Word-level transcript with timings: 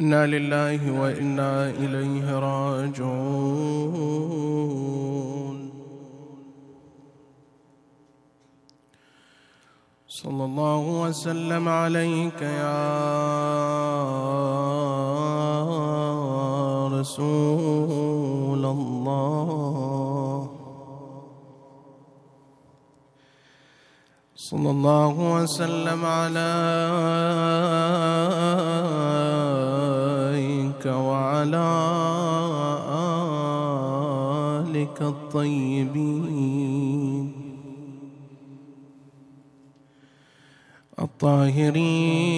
إنا 0.00 0.26
لله 0.26 1.00
وإنا 1.00 1.70
إليه 1.70 2.38
راجعون. 2.38 3.98
صلى 10.08 10.44
الله 10.44 10.78
وسلم 11.02 11.68
عليك 11.68 12.42
يا 12.42 12.88
رسول 16.88 18.64
الله. 18.64 19.87
صلى 24.48 24.70
الله 24.70 25.14
وسلم 25.34 26.04
عليك 26.04 26.40
وعلى 30.86 31.68
آلك 34.64 35.02
الطيبين. 35.02 36.48
الطاهرين. 40.98 42.28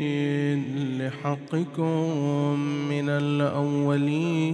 والغاصبين 0.00 0.98
لحقكم 0.98 2.58
من 2.90 3.08
الأولين 3.08 4.50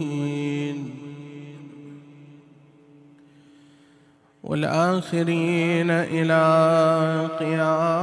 والآخرين 4.45 5.91
إلى 5.91 6.43
قيام 7.41 7.96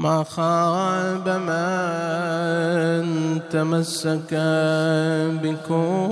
ما 0.00 0.24
خاب 0.24 1.28
من 1.28 3.04
تمسك 3.50 4.32
بكم. 5.42 6.10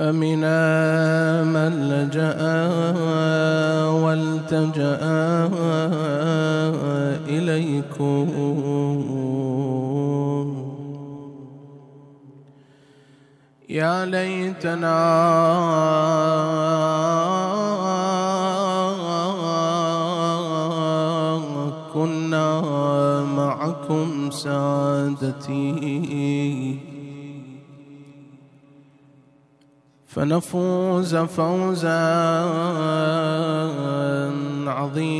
أمن 0.00 0.44
من 1.52 1.72
لجأ 1.88 2.40
والتجأ 4.04 5.00
إليكم. 7.28 8.28
يا 13.68 14.04
ليتنا 14.04 15.00
معكم 23.90 24.30
سادتي 24.30 25.70
فنفوز 30.06 31.16
فوزا 31.16 32.00
عظيما. 34.66 35.10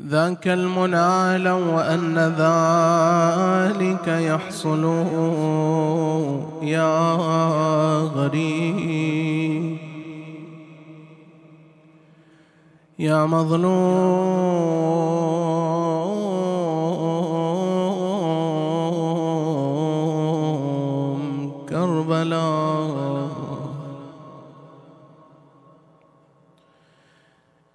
ذاك 0.00 0.48
المنى 0.48 1.38
لو 1.38 1.78
أن 1.78 2.18
ذلك 2.18 4.08
يحصل 4.08 4.84
يا 6.62 7.16
غريب. 8.14 9.81
يا 13.02 13.26
مظلوم 13.26 13.66
كربلاء. 21.68 23.32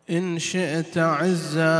إن 0.09 0.39
شئت 0.39 0.97
عزا 0.97 1.77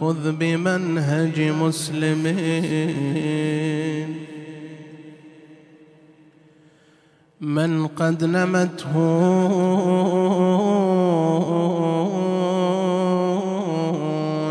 خذ 0.00 0.32
بمنهج 0.32 1.40
مسلمين. 1.40 2.90
من 7.54 7.86
قد 7.86 8.24
نمته. 8.24 8.94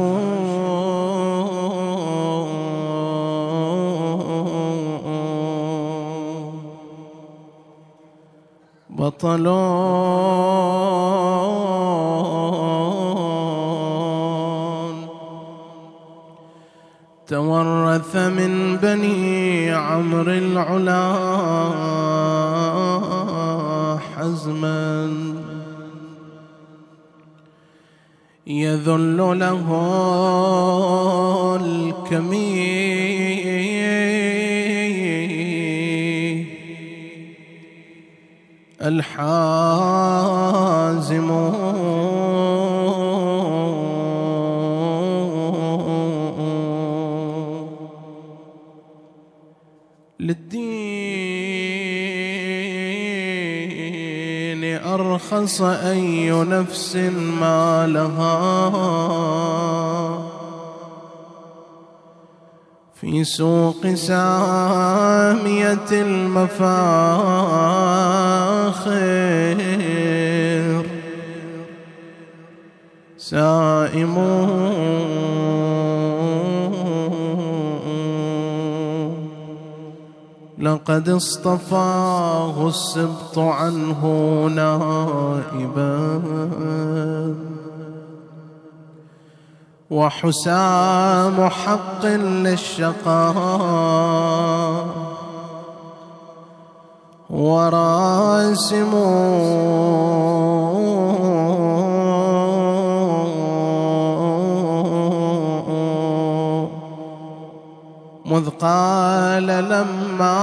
بطلون 8.89 10.15
تورث 17.27 18.15
من 18.15 18.77
بني 18.77 19.71
عمرو 19.71 20.31
العلا 20.31 21.15
حزما 24.15 25.09
يذل 28.47 29.17
له 29.17 29.65
الكمين 31.61 33.15
الحازم 38.81 40.25
أرخص 54.77 55.61
أي 55.61 56.31
نفس 56.31 56.95
ما 57.39 57.87
لها 57.87 58.35
في 63.01 63.23
سوق 63.23 63.87
سامية 63.93 65.77
المفاخر 65.91 67.55
سائمون 73.17 74.84
لقد 80.65 81.09
اصطفاه 81.09 82.67
السبط 82.67 83.39
عنه 83.39 84.01
نائبا. 84.55 86.21
وحسام 89.91 91.49
حق 91.49 92.05
للشقاء. 92.05 93.35
وراسم 97.29 98.93
مذ 108.35 108.49
قال 108.49 109.47
لما 109.47 110.41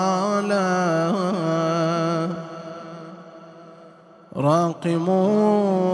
راقمون 4.35 5.91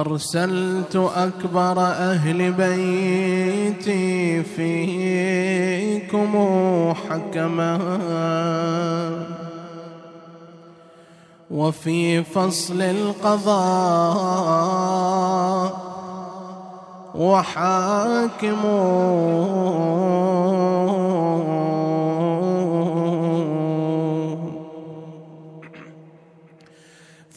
أرسلت 0.00 0.96
أكبر 1.16 1.80
أهل 1.80 2.52
بيتي 2.52 4.42
فيكم 4.42 6.32
حكما 7.08 7.78
وفي 11.50 12.24
فصل 12.24 12.82
القضاء 12.82 13.58
وحاكمون 17.14 18.68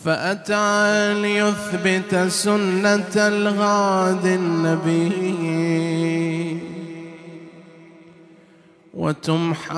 فأتى 0.06 1.14
ليثبت 1.14 2.16
سنة 2.16 3.16
الغاد 3.16 4.26
النبي. 4.26 5.52
وتمحى 8.94 9.74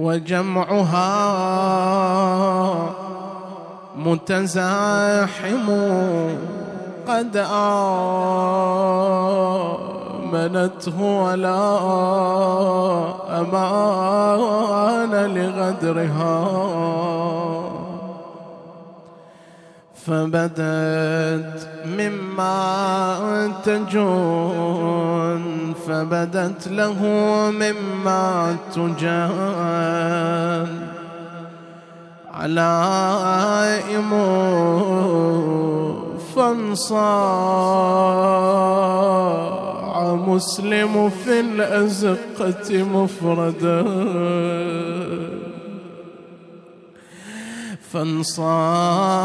وجمعها 0.00 1.12
متزاحم 3.96 5.68
قد 7.08 7.36
آمنته 10.56 10.98
ولا 11.00 11.78
أمان 13.40 15.12
لغدرها. 15.36 16.36
فبدت 20.06 21.68
مما 21.86 23.52
تجون 23.64 25.49
فبدت 25.90 26.68
له 26.68 26.98
مما 27.50 28.56
تجان 28.74 30.68
علائم 32.34 34.10
فانصاع 36.36 37.34
مسلم 40.14 41.10
في 41.10 41.40
الأزقة 41.40 42.82
مفردا 42.82 43.84
فانصاع 47.92 49.20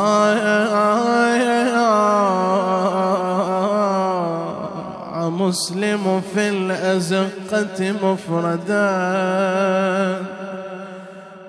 مسلم 5.29 6.21
في 6.33 6.49
الأزقة 6.49 7.95
مفردا 8.03 8.85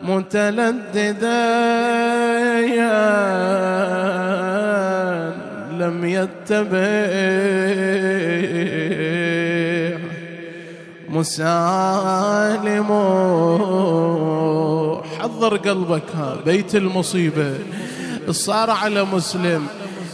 متلددا 0.02 1.46
لم 5.70 6.05
يتبع. 6.05 6.87
مسالم 11.09 12.90
حضر 15.18 15.56
قلبك 15.56 16.02
ها 16.14 16.37
بيت 16.47 16.75
المصيبة. 16.75 17.54
صار 18.30 18.71
على 18.71 19.04
مسلم 19.04 19.66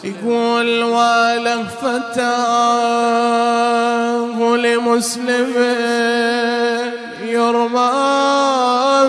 يقول 0.04 0.82
وله 0.82 1.62
فتاة 1.62 3.01
لمسلم 4.92 5.52
يرمى 7.24 7.90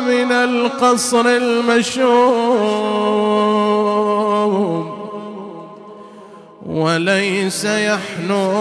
من 0.08 0.32
القصر 0.32 1.25
المشوم 1.25 2.04
وليس 6.66 7.66
يحنو 7.66 8.52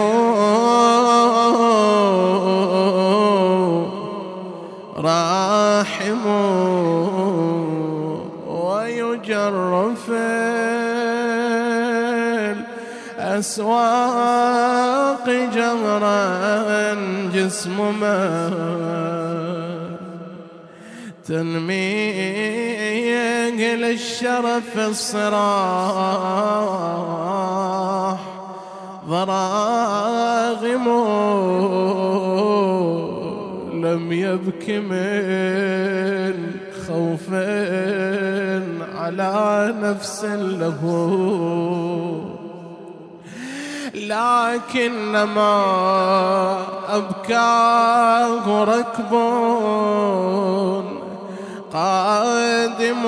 راحم 4.97 6.25
ويجر 8.47 9.93
في 10.05 10.19
الأسواق 13.17 15.29
جمرا. 15.29 16.92
جسم 17.43 17.99
ما 17.99 18.49
تنميه 21.27 22.75
للشرف 23.75 24.77
الصراح. 24.77 25.33
ضراغم 29.07 30.85
لم 33.73 34.11
يبك 34.11 34.69
من 34.69 36.35
خوف 36.87 37.33
على 38.95 39.73
نفس 39.81 40.25
له. 40.61 40.81
لكنما 44.07 45.55
أبكاه 46.89 48.63
ركب 48.63 49.13
قادم 51.73 53.03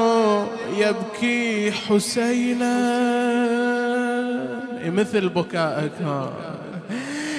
يبكي 0.78 1.72
حسينا. 1.72 2.76
مثل 4.86 5.30
بكائك 5.30 5.92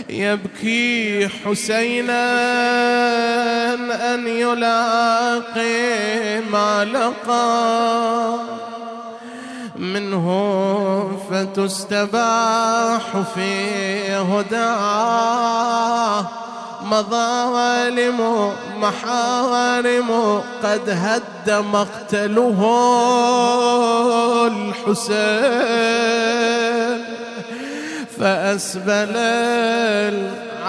يبكي 0.09 1.29
حسينا 1.29 2.25
أن 4.15 4.27
يلاقي 4.27 5.77
ما 6.53 6.85
لقى. 6.85 8.39
منه 9.79 10.27
فتستباح 11.31 13.03
في 13.35 14.13
هداه 14.13 15.27
مظالم 16.85 18.51
محارم 18.81 20.41
قد 20.63 20.91
هد 20.91 21.51
مقتله 21.51 22.61
الحسين. 24.47 25.97
فأسبل 28.19 29.17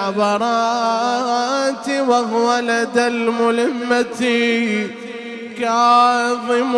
العبرات 0.08 1.90
وهو 1.90 2.60
لدى 2.60 3.08
الملمة 3.08 4.22
كاظم 5.60 6.74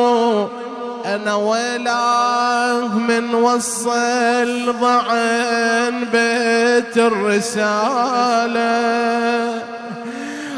أنا 1.16 1.36
ويلاه 1.36 2.98
من 2.98 3.36
وصل 3.36 4.75
ضعن 4.82 6.06
بيت 6.12 6.98
الرسالة 6.98 8.70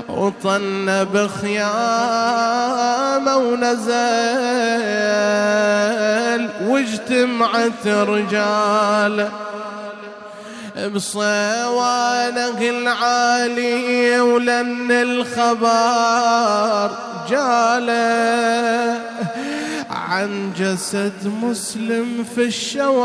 وطن 0.09 1.07
بخيامة 1.13 1.61
ونزل 3.37 3.91
واجتمعت 6.67 7.87
رجاله 7.87 9.29
بصوانه 10.95 12.61
العالي 12.61 14.19
ولن 14.19 14.91
الخبر 14.91 16.91
جاله. 17.29 18.99
عن 20.11 20.53
جسد 20.57 21.33
مسلم 21.41 22.25
في 22.35 22.43
الشوارع 22.43 22.97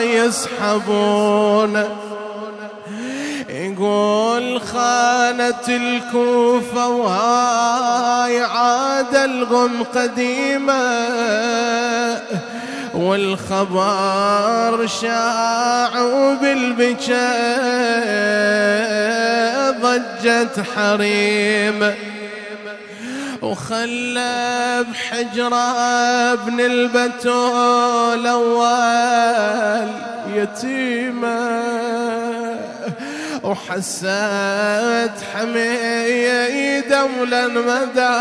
يسحبون 0.00 1.84
يقول 3.48 4.60
خانت 4.60 5.68
الكوفة 5.68 6.88
وهاي 6.88 8.40
عاد 8.40 9.14
الغم 9.14 9.82
قديمة. 9.94 11.04
والخبر 12.94 14.86
شاع 14.86 15.90
بالبكاء 16.40 17.14
ضجت 19.80 20.64
حريمة. 20.76 21.94
وخلى 23.44 24.84
بحجرة 24.90 25.78
ابن 26.32 26.60
البتول 26.60 28.26
أول 28.26 29.88
يتيمة. 30.34 31.64
وحسيت 33.42 35.16
حمية 35.34 36.80
دولة 36.80 37.48
مدى 37.48 38.16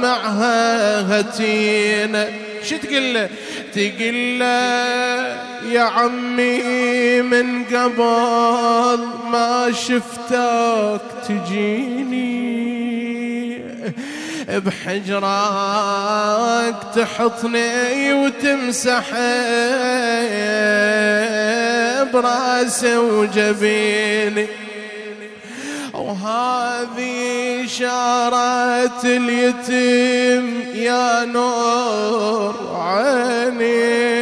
معها 0.00 1.20
هتينة. 1.20 2.28
شو 2.64 2.76
تقول 2.76 3.14
له؟ 3.14 3.28
تقول 3.74 4.38
له 4.38 5.42
يا 5.72 5.80
عمي 5.80 7.22
من 7.22 7.64
قبل 7.64 9.00
ما 9.30 9.72
شفتك 9.72 11.00
تجيني. 11.28 12.44
بحجرك 14.48 15.14
تحطني 16.94 18.12
وتمسح 18.12 19.06
براسي 22.12 22.96
وجبيني. 22.96 24.46
وهذه 25.94 27.66
شارة 27.66 29.00
اليتيم 29.04 30.64
يا 30.74 31.24
نور 31.24 32.54
عيني. 32.74 34.14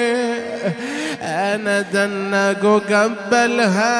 أنا 1.22 1.80
دنق 1.80 2.82
قبلها 2.92 3.98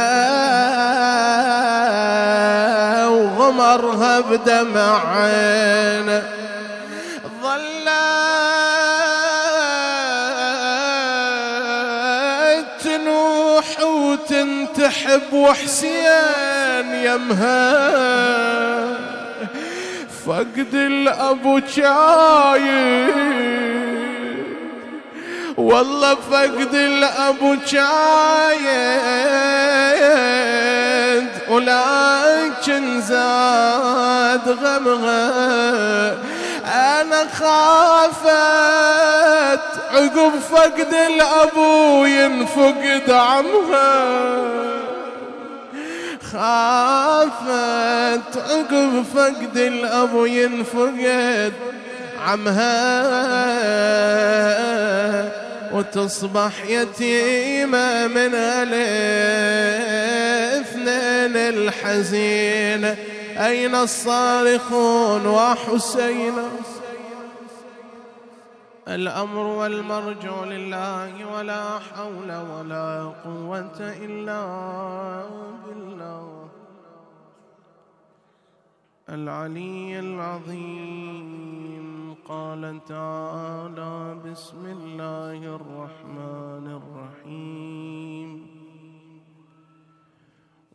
وغمرها 3.09 4.21
بدمع 4.21 5.17
عينه 5.17 6.23
ظلت 7.43 8.72
وتنتحب 14.83 15.33
وحسين 15.33 16.95
يمها. 16.95 17.93
فقد 20.27 20.75
الأبو 20.75 21.61
شايب 21.77 23.13
والله 25.57 26.15
فقد 26.15 26.75
الأبو 26.75 27.57
شايد 27.67 27.83
ولكن 31.49 33.01
زاد 33.01 34.49
غمها 34.49 36.17
أنا 36.73 37.29
خافت 37.29 38.33
عقب 39.91 40.33
فقد 40.51 40.95
الأبو 40.95 42.05
ينفقد 42.05 43.11
عمها 43.11 44.33
خافت 46.33 47.53
عقب 48.37 49.05
فقد 49.15 49.57
الأبو 49.57 50.25
ينفقد 50.25 51.53
عمها 52.27 52.93
وتصبح 55.73 56.53
يتيمة 56.69 58.07
من 58.07 58.35
الاثنين 58.35 58.73
الحزين. 61.37 62.97
أين 63.39 63.75
الصارخون 63.75 65.27
وحسين؟ 65.27 66.35
الأمر 68.89 69.39
والمرجو 69.39 70.45
لله 70.45 71.37
ولا 71.37 71.79
حول 71.79 72.33
ولا 72.33 73.13
قوة 73.25 73.79
إلا 73.81 74.43
بالله. 75.67 76.49
العلي 79.09 79.99
العظيم. 79.99 81.53
قال 82.29 82.81
تعالى 82.89 84.17
بسم 84.31 84.67
الله 84.67 85.57
الرحمن 85.57 86.81
الرحيم. 86.81 88.12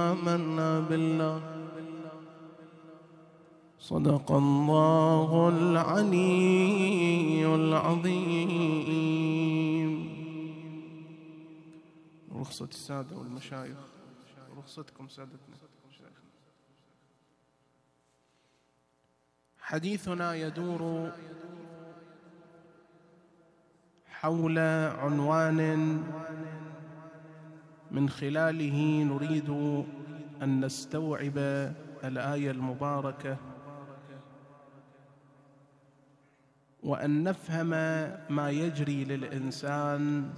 آمنا 0.00 0.80
بالله. 0.80 1.36
صدق 3.78 4.32
الله 4.32 5.30
العلي 5.48 7.46
العظيم. 7.54 8.70
رخصة 12.40 12.64
السادة 12.64 13.16
والمشايخ. 13.16 13.78
رخصتكم 14.58 15.08
سادتنا. 15.08 15.56
حديثنا 19.70 20.34
يدور 20.34 21.12
حول 24.06 24.58
عنوان 25.02 25.60
من 27.90 28.08
خلاله 28.08 29.02
نريد 29.02 29.50
أن 30.42 30.64
نستوعب 30.64 31.38
الآية 32.04 32.50
المباركة 32.50 33.36
وأن 36.82 37.24
نفهم 37.24 37.68
ما 38.30 38.50
يجري 38.50 39.04
للإنسان 39.04 40.32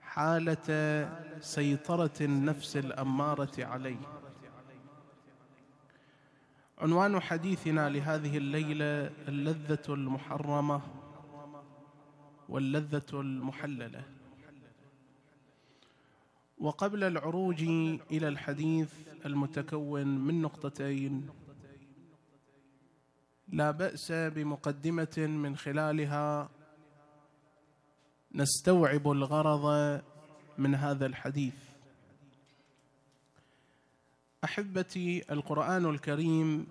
حالة 0.00 1.08
سيطرة 1.40 2.10
النفس 2.20 2.76
الأمارة 2.76 3.64
عليه. 3.64 4.00
عنوان 6.78 7.20
حديثنا 7.20 7.88
لهذه 7.88 8.36
الليلة 8.36 9.10
اللذة 9.28 9.84
المحرمة 9.88 10.80
واللذة 12.48 13.20
المحللة. 13.20 14.17
وقبل 16.60 17.04
العروج 17.04 17.62
إلى 18.10 18.28
الحديث 18.28 18.92
المتكون 19.26 20.06
من 20.18 20.42
نقطتين. 20.42 21.28
لا 23.48 23.70
بأس 23.70 24.12
بمقدمة 24.12 25.16
من 25.18 25.56
خلالها 25.56 26.50
نستوعب 28.34 29.10
الغرض 29.10 30.00
من 30.58 30.74
هذا 30.74 31.06
الحديث. 31.06 31.54
أحبتي 34.44 35.22
القرآن 35.32 35.86
الكريم 35.86 36.66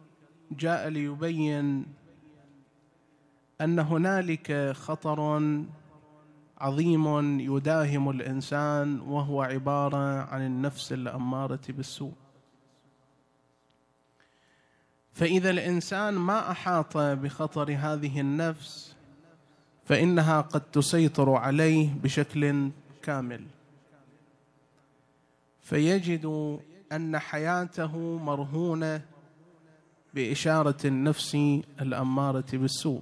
جاء 0.51 0.87
ليبين 0.87 1.85
أن 3.61 3.79
هنالك 3.79 4.71
خطر 4.71 5.39
عظيم 6.57 7.39
يداهم 7.39 8.09
الإنسان 8.09 8.99
وهو 8.99 9.41
عبارة 9.41 10.21
عن 10.21 10.45
النفس 10.45 10.93
الأمارة 10.93 11.59
بالسوء. 11.69 12.13
فإذا 15.13 15.49
الإنسان 15.49 16.13
ما 16.13 16.51
أحاط 16.51 16.97
بخطر 16.97 17.75
هذه 17.79 18.19
النفس 18.19 18.95
فإنها 19.85 20.41
قد 20.41 20.61
تسيطر 20.61 21.29
عليه 21.35 21.93
بشكل 22.03 22.71
كامل. 23.01 23.45
فيجد 25.61 26.57
أن 26.91 27.19
حياته 27.19 28.17
مرهونة 28.17 29.01
بإشارة 30.13 30.87
النفس 30.87 31.35
الأمارة 31.81 32.45
بالسوء. 32.53 33.01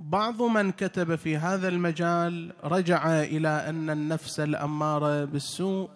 بعض 0.00 0.42
من 0.42 0.72
كتب 0.72 1.14
في 1.14 1.36
هذا 1.36 1.68
المجال 1.68 2.52
رجع 2.64 3.22
إلى 3.22 3.48
أن 3.48 3.90
النفس 3.90 4.40
الأمارة 4.40 5.24
بالسوء 5.24 5.90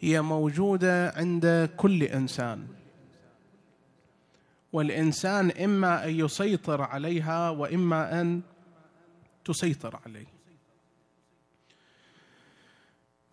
هي 0.00 0.22
موجودة 0.22 1.10
عند 1.16 1.70
كل 1.76 2.02
إنسان. 2.02 2.66
والإنسان 4.72 5.50
إما 5.50 6.04
أن 6.04 6.10
يسيطر 6.10 6.82
عليها 6.82 7.50
وإما 7.50 8.20
أن 8.20 8.40
تسيطر 9.44 10.00
عليه. 10.06 10.26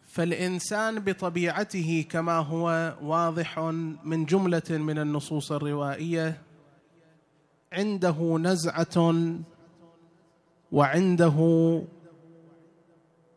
فالإنسان 0.07 0.99
بطبيعته 0.99 2.05
كما 2.09 2.37
هو 2.37 2.97
واضح 3.01 3.59
من 4.03 4.25
جملة 4.25 4.63
من 4.69 4.99
النصوص 4.99 5.51
الروائية 5.51 6.46
عنده 7.73 8.37
نزعة 8.41 9.15
وعنده 10.71 11.37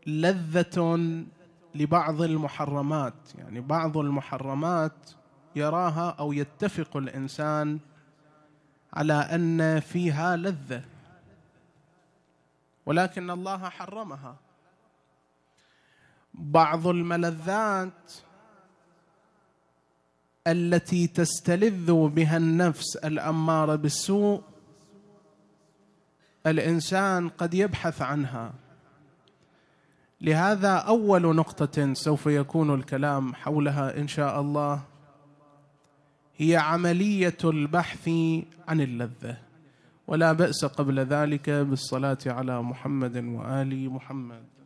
لذة 0.07 0.99
لبعض 1.75 2.23
المحرمات. 2.23 3.35
يعني 3.39 3.61
بعض 3.61 3.97
المحرمات 3.97 5.11
يراها 5.57 6.11
أو 6.11 6.33
يتفق 6.33 6.97
الإنسان 6.97 7.79
على 8.93 9.13
أن 9.13 9.81
فيها 9.81 10.37
لذة 10.37 10.85
ولكن 12.87 13.31
الله 13.31 13.69
حرمها. 13.69 14.37
بعض 16.35 16.87
الملذات 16.87 18.13
التي 20.47 21.07
تستلذ 21.07 22.09
بها 22.09 22.37
النفس 22.37 22.97
الاماره 22.97 23.77
بالسوء 23.77 24.43
الإنسان 26.47 27.29
قد 27.29 27.55
يبحث 27.55 28.03
عنها. 28.03 28.53
لهذا 30.21 30.73
أول 30.73 31.37
نقطة 31.37 31.95
سوف 31.95 32.27
يكون 32.27 32.75
الكلام 32.75 33.35
حولها 33.35 33.99
إن 33.99 34.09
شاء 34.09 34.41
الله 34.41 34.83
هي 36.37 36.57
عملية 36.57 37.39
البحث 37.45 38.09
عن 38.69 38.81
اللذة. 38.81 39.37
ولا 40.07 40.33
بأس 40.33 40.65
قبل 40.65 40.99
ذلك 41.01 41.51
بالصلاة 41.51 42.19
على 42.27 42.63
محمد 42.63 43.17
وآل 43.17 43.91
محمد. 43.91 44.60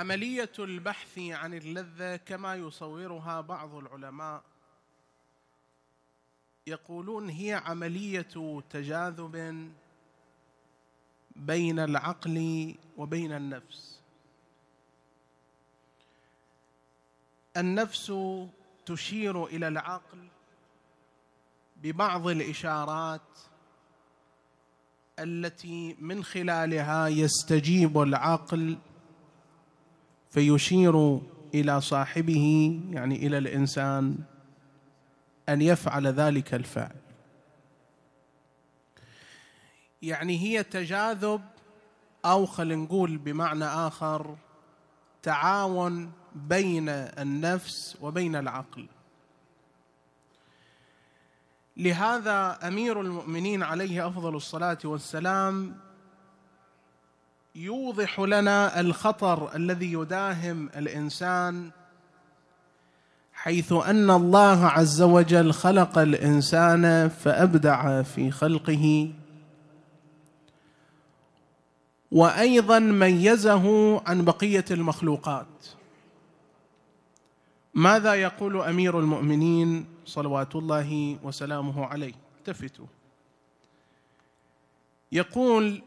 عملية 0.00 0.52
البحث 0.58 1.18
عن 1.18 1.54
اللذة 1.54 2.16
كما 2.16 2.54
يصورها 2.54 3.40
بعض 3.40 3.74
العلماء. 3.74 4.42
يقولون 6.66 7.28
هي 7.28 7.54
عملية 7.54 8.62
تجاذب 8.70 9.72
بين 11.36 11.78
العقل 11.78 12.74
وبين 12.96 13.32
النفس. 13.32 14.00
النفس 17.56 18.12
تشير 18.86 19.44
إلى 19.46 19.68
العقل 19.68 20.28
ببعض 21.76 22.26
الإشارات 22.28 23.38
التي 25.18 25.96
من 25.98 26.24
خلالها 26.24 27.08
يستجيب 27.08 27.98
العقل 27.98 28.78
فيشير 30.30 31.20
إلى 31.54 31.80
صاحبه 31.80 32.80
يعني 32.90 33.26
إلى 33.26 33.38
الإنسان 33.38 34.18
أن 35.48 35.62
يفعل 35.62 36.06
ذلك 36.06 36.54
الفعل. 36.54 36.96
يعني 40.02 40.38
هي 40.38 40.62
تجاذب 40.62 41.40
أو 42.24 42.46
خلينا 42.46 42.82
نقول 42.82 43.16
بمعنى 43.16 43.64
آخر 43.64 44.36
تعاون 45.22 46.12
بين 46.34 46.88
النفس 46.88 47.98
وبين 48.00 48.36
العقل. 48.36 48.86
لهذا 51.76 52.58
أمير 52.68 53.00
المؤمنين 53.00 53.62
عليه 53.62 54.06
أفضل 54.06 54.36
الصلاة 54.36 54.78
والسلام 54.84 55.76
يوضح 57.54 58.20
لنا 58.20 58.80
الخطر 58.80 59.56
الذي 59.56 59.92
يداهم 59.92 60.68
الإنسان 60.76 61.70
حيث 63.32 63.72
أن 63.72 64.10
الله 64.10 64.66
عز 64.66 65.02
وجل 65.02 65.52
خلق 65.52 65.98
الإنسان 65.98 67.08
فأبدع 67.08 68.02
في 68.02 68.30
خلقه 68.30 69.12
وأيضا 72.12 72.78
ميزه 72.78 73.96
عن 74.08 74.24
بقية 74.24 74.64
المخلوقات. 74.70 75.46
ماذا 77.74 78.14
يقول 78.14 78.60
أمير 78.60 78.98
المؤمنين 78.98 79.86
صلوات 80.06 80.56
الله 80.56 81.18
وسلامه 81.22 81.86
عليه؟ 81.86 82.12
التفتوا. 82.38 82.86
يقول 85.12 85.82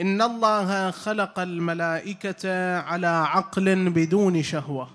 ان 0.00 0.22
الله 0.22 0.90
خلق 0.90 1.38
الملائكه 1.38 2.76
على 2.78 3.06
عقل 3.06 3.90
بدون 3.90 4.42
شهوه. 4.42 4.90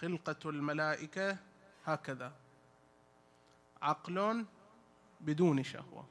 خلقه 0.00 0.50
الملائكه 0.50 1.36
هكذا. 1.86 2.32
عقل 3.82 4.44
بدون 5.20 5.62
شهوة. 5.64 6.04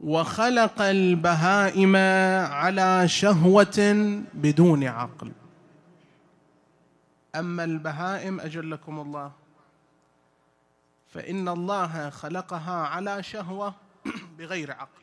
وخلق 0.00 0.82
البهائم 0.82 1.96
على 2.46 3.08
شهوه 3.08 3.78
بدون 4.34 4.84
عقل. 4.84 5.32
اما 7.34 7.64
البهائم 7.64 8.40
اجلكم 8.40 9.00
الله. 9.00 9.32
فإن 11.08 11.48
الله 11.48 12.10
خلقها 12.10 12.86
على 12.86 13.22
شهوة 13.22 13.74
بغير 14.38 14.72
عقل. 14.72 15.02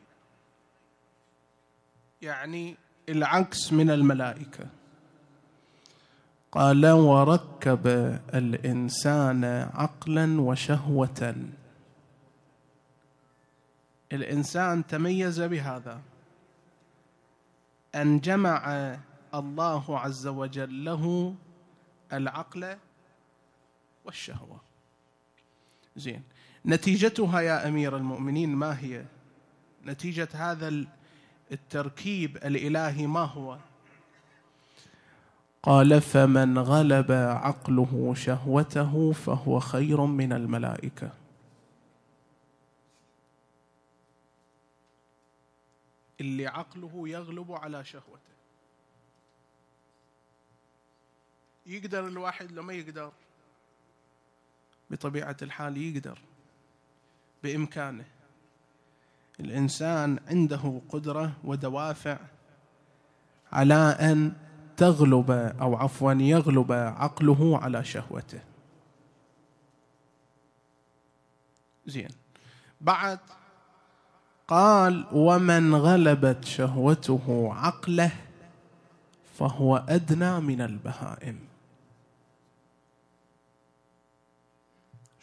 يعني 2.22 2.76
العكس 3.08 3.72
من 3.72 3.90
الملائكة. 3.90 4.66
قال 6.52 6.86
وركب 6.86 7.86
الإنسان 8.34 9.44
عقلا 9.74 10.40
وشهوه. 10.40 11.36
الإنسان 14.12 14.86
تميز 14.86 15.40
بهذا 15.40 16.00
أن 17.94 18.20
جمع 18.20 18.96
الله 19.34 19.98
عز 19.98 20.26
وجل 20.26 20.84
له 20.84 21.34
العقل 22.12 22.76
والشهوة. 24.04 24.65
زين. 25.96 26.22
نتيجتها 26.66 27.40
يا 27.40 27.68
أمير 27.68 27.96
المؤمنين 27.96 28.56
ما 28.56 28.80
هي؟ 28.80 29.04
نتيجة 29.86 30.28
هذا 30.32 30.84
التركيب 31.52 32.36
الإلهي 32.36 33.06
ما 33.06 33.20
هو؟ 33.20 33.58
قال 35.62 36.00
فمن 36.00 36.58
غلب 36.58 37.12
عقله 37.12 38.14
شهوته 38.16 39.12
فهو 39.12 39.60
خير 39.60 40.00
من 40.00 40.32
الملائكة. 40.32 41.10
اللي 46.20 46.46
عقله 46.46 47.08
يغلب 47.08 47.52
على 47.52 47.84
شهوته. 47.84 48.36
يقدر 51.66 52.06
الواحد 52.06 52.52
لو 52.52 52.62
ما 52.62 52.72
يقدر. 52.72 53.12
بطبيعة 54.90 55.36
الحال 55.42 55.76
يقدر 55.76 56.18
بإمكانه. 57.42 58.04
الإنسان 59.40 60.18
عنده 60.28 60.80
قدرة 60.88 61.32
ودوافع 61.44 62.18
على 63.52 63.96
أن 64.00 64.32
تغلب 64.76 65.30
أو 65.60 65.76
عفوا 65.76 66.12
يغلب 66.12 66.72
عقله 66.72 67.58
على 67.58 67.84
شهوته. 67.84 68.40
زين. 71.86 72.10
بعد 72.80 73.18
قال 74.48 75.06
ومن 75.12 75.74
غلبت 75.74 76.44
شهوته 76.44 77.48
عقله 77.52 78.12
فهو 79.38 79.76
أدنى 79.76 80.40
من 80.40 80.60
البهائم. 80.60 81.38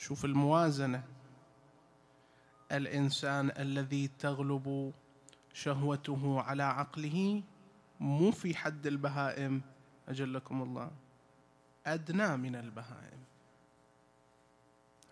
شوف 0.03 0.25
الموازنة. 0.25 1.03
الإنسان 2.71 3.51
الذي 3.57 4.07
تغلب 4.19 4.93
شهوته 5.53 6.41
على 6.41 6.63
عقله 6.63 7.43
مو 7.99 8.31
في 8.31 8.55
حد 8.55 8.87
البهائم. 8.87 9.61
أجلكم 10.09 10.61
الله. 10.61 10.91
أدنى 11.85 12.37
من 12.37 12.55
البهائم. 12.55 13.23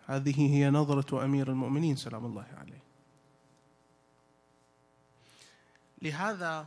هذه 0.06 0.54
هي 0.54 0.70
نظرة 0.70 1.24
أمير 1.24 1.48
المؤمنين 1.48 1.96
سلام 1.96 2.26
الله 2.26 2.46
عليه. 2.58 2.82
لهذا 6.02 6.66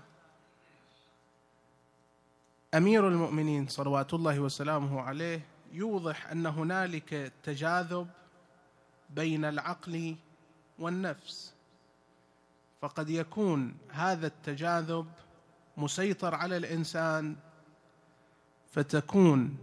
أمير 2.74 3.08
المؤمنين 3.08 3.68
صلوات 3.68 4.14
الله 4.14 4.40
وسلامه 4.40 5.02
عليه 5.02 5.55
يوضح 5.73 6.32
أن 6.32 6.45
هنالك 6.45 7.32
تجاذب 7.43 8.08
بين 9.10 9.45
العقل 9.45 10.15
والنفس 10.80 11.54
فقد 12.82 13.10
يكون 13.10 13.73
هذا 13.89 14.28
التجاذب 14.28 15.06
مسيطر 15.78 16.36
على 16.36 16.58
الإنسان 16.58 17.36
فتكون 18.71 19.58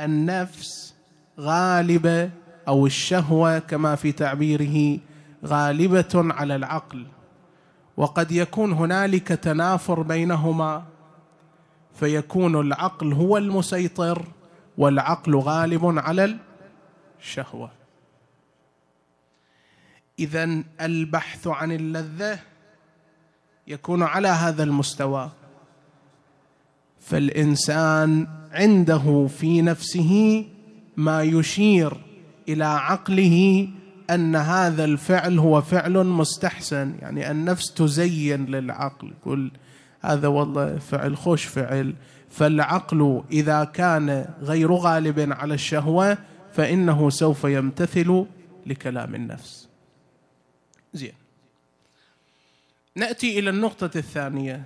النفس 0.00 0.94
غالبة 1.40 2.30
أو 2.68 2.86
الشهوة 2.86 3.58
كما 3.58 3.94
في 3.94 4.12
تعبيره 4.12 5.00
غالبة 5.44 6.10
على 6.14 6.56
العقل. 6.56 7.06
وقد 7.96 8.32
يكون 8.32 8.72
هنالك 8.72 9.28
تنافر 9.28 10.02
بينهما 10.02 10.84
فيكون 11.94 12.60
العقل 12.60 13.12
هو 13.12 13.36
المسيطر 13.36 14.24
والعقل 14.78 15.36
غالب 15.36 15.98
على 15.98 16.36
الشهوة. 17.20 17.70
اذا 20.18 20.62
البحث 20.80 21.46
عن 21.46 21.72
اللذة 21.72 22.38
يكون 23.66 24.02
على 24.02 24.28
هذا 24.28 24.62
المستوى. 24.62 25.30
فالإنسان 27.00 28.26
عنده 28.52 29.26
في 29.26 29.62
نفسه 29.62 30.44
ما 30.96 31.22
يشير 31.22 31.96
إلى 32.48 32.64
عقله 32.64 33.68
أن 34.10 34.36
هذا 34.36 34.84
الفعل 34.84 35.38
هو 35.38 35.62
فعل 35.62 36.06
مستحسن 36.06 36.94
يعني 37.00 37.30
النفس 37.30 37.74
تزين 37.74 38.44
للعقل 38.44 39.12
كل 39.24 39.50
هذا 40.00 40.28
والله 40.28 40.78
فعل 40.78 41.16
خوش 41.16 41.44
فعل. 41.44 41.94
فالعقل 42.30 43.24
إذا 43.30 43.64
كان 43.64 44.34
غير 44.40 44.72
غالب 44.72 45.32
على 45.32 45.54
الشهوة 45.54 46.18
فإنه 46.52 47.10
سوف 47.10 47.44
يمتثل 47.44 48.26
لكلام 48.66 49.14
النفس. 49.14 49.68
زين. 50.92 51.12
نأتي 52.94 53.38
إلى 53.38 53.50
النقطة 53.50 53.90
الثانية. 53.96 54.64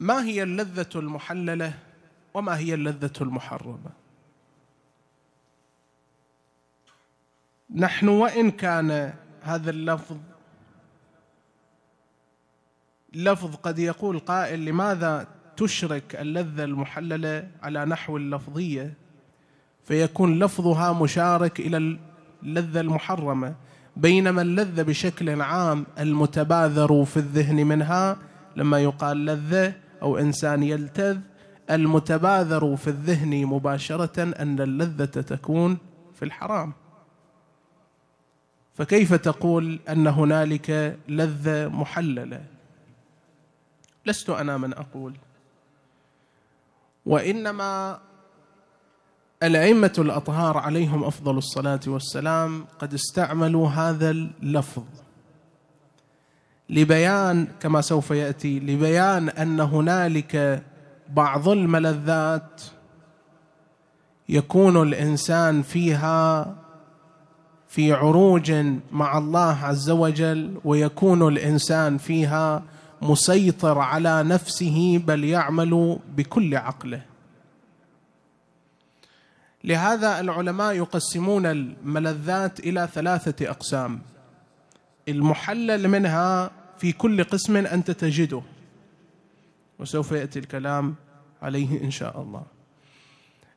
ما 0.00 0.24
هي 0.24 0.42
اللذة 0.42 0.90
المحللة 0.94 1.74
وما 2.34 2.58
هي 2.58 2.74
اللذة 2.74 3.12
المحرمة؟ 3.20 3.90
نحن 7.74 8.08
وإن 8.08 8.50
كان 8.50 9.14
هذا 9.42 9.70
اللفظ 9.70 10.16
لفظ 13.16 13.54
قد 13.56 13.78
يقول 13.78 14.18
قائل 14.18 14.64
لماذا 14.64 15.26
تشرك 15.56 16.16
اللذة 16.16 16.64
المحللة 16.64 17.48
على 17.62 17.84
نحو 17.84 18.16
اللفظية؟ 18.16 18.94
فيكون 19.84 20.38
لفظها 20.38 20.92
مشارك 20.92 21.60
إلى 21.60 21.98
اللذة 22.42 22.80
المحرمة 22.80 23.54
بينما 23.96 24.42
اللذة 24.42 24.82
بشكل 24.82 25.42
عام 25.42 25.86
المتباذر 25.98 27.04
في 27.04 27.16
الذهن 27.16 27.66
منها 27.66 28.16
لما 28.56 28.78
يقال 28.80 29.26
لذة 29.26 29.72
أو 30.02 30.18
إنسان 30.18 30.62
يلتذ 30.62 31.18
المتباذر 31.70 32.76
في 32.76 32.86
الذهن 32.88 33.46
مباشرة 33.46 34.22
أن 34.22 34.60
اللذة 34.60 35.04
تكون 35.04 35.78
في 36.14 36.24
الحرام. 36.24 36.72
فكيف 38.74 39.14
تقول 39.14 39.78
أن 39.88 40.06
هنالك 40.06 40.96
لذة 41.08 41.68
محللة؟ 41.68 42.55
لست 44.06 44.30
أنا 44.30 44.56
من 44.56 44.72
أقول. 44.74 45.14
وإنما 47.06 47.98
الأئمة 49.42 49.92
الأطهار 49.98 50.58
عليهم 50.58 51.04
أفضل 51.04 51.38
الصلاة 51.38 51.80
والسلام 51.86 52.64
قد 52.78 52.94
استعملوا 52.94 53.68
هذا 53.68 54.10
اللفظ 54.10 54.82
لبيان 56.70 57.46
كما 57.60 57.80
سوف 57.80 58.10
يأتي 58.10 58.60
لبيان 58.60 59.28
أن 59.28 59.60
هنالك 59.60 60.62
بعض 61.08 61.48
الملذات 61.48 62.62
يكون 64.28 64.82
الإنسان 64.82 65.62
فيها 65.62 66.54
في 67.68 67.92
عروج 67.92 68.52
مع 68.92 69.18
الله 69.18 69.58
عز 69.64 69.90
وجل 69.90 70.60
ويكون 70.64 71.28
الإنسان 71.28 71.98
فيها 71.98 72.62
مسيطر 73.02 73.78
على 73.78 74.22
نفسه 74.22 74.98
بل 74.98 75.24
يعمل 75.24 75.98
بكل 76.16 76.56
عقله. 76.56 77.02
لهذا 79.64 80.20
العلماء 80.20 80.74
يقسمون 80.74 81.46
الملذات 81.46 82.60
إلى 82.60 82.88
ثلاثة 82.94 83.50
أقسام. 83.50 84.02
المحلل 85.08 85.88
منها 85.88 86.50
في 86.78 86.92
كل 86.92 87.24
قسم 87.24 87.56
أنت 87.56 87.90
تجده. 87.90 88.42
وسوف 89.78 90.12
يأتي 90.12 90.38
الكلام 90.38 90.94
عليه 91.42 91.84
إن 91.84 91.90
شاء 91.90 92.20
الله. 92.22 92.42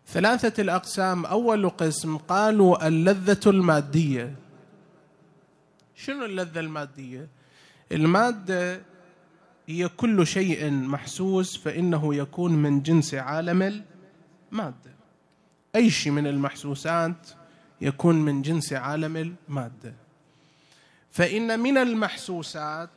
ثلاثة 0.08 0.62
الأقسام 0.62 1.26
أول 1.26 1.70
قسم 1.70 2.18
قالوا 2.18 2.88
اللذة 2.88 3.40
المادية. 3.48 4.36
شنو 5.96 6.26
اللذة 6.26 6.60
المادية؟ 6.60 7.28
المادة 7.92 8.82
هي 9.70 9.88
كل 9.88 10.28
شيء 10.28 10.72
محسوس 10.72 11.58
فإنه 11.58 12.16
يكون 12.16 12.52
من 12.52 12.82
جنس 12.82 13.14
عالم 13.14 13.84
المادة. 14.52 14.94
أي 15.76 15.90
شيء 15.90 16.12
من 16.12 16.28
المحسوسات 16.28 17.30
يكون 17.82 18.16
من 18.16 18.42
جنس 18.42 18.74
عالم 18.74 19.18
المادة. 19.18 19.94
فإن 21.12 21.60
من 21.60 21.78
المحسوسات 21.78 22.90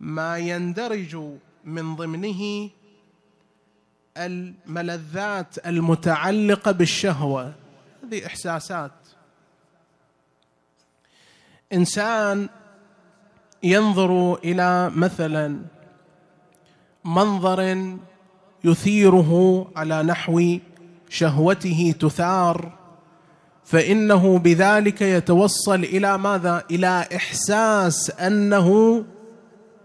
ما 0.00 0.38
يندرج 0.38 1.16
من 1.64 1.96
ضمنه 1.96 2.70
الملذات 4.16 5.66
المتعلقة 5.66 6.72
بالشهوة. 6.72 7.54
هذه 8.04 8.26
إحساسات. 8.26 8.92
إنسان 11.72 12.48
ينظر 13.64 14.34
إلى 14.34 14.90
مثلا 14.90 15.58
منظر 17.04 17.86
يثيره 18.64 19.66
على 19.76 20.02
نحو 20.02 20.58
شهوته 21.08 21.94
تثار 22.00 22.72
فإنه 23.64 24.38
بذلك 24.38 25.02
يتوصل 25.02 25.84
إلى 25.84 26.18
ماذا؟ 26.18 26.64
إلى 26.70 27.06
إحساس 27.16 28.10
أنه 28.10 29.04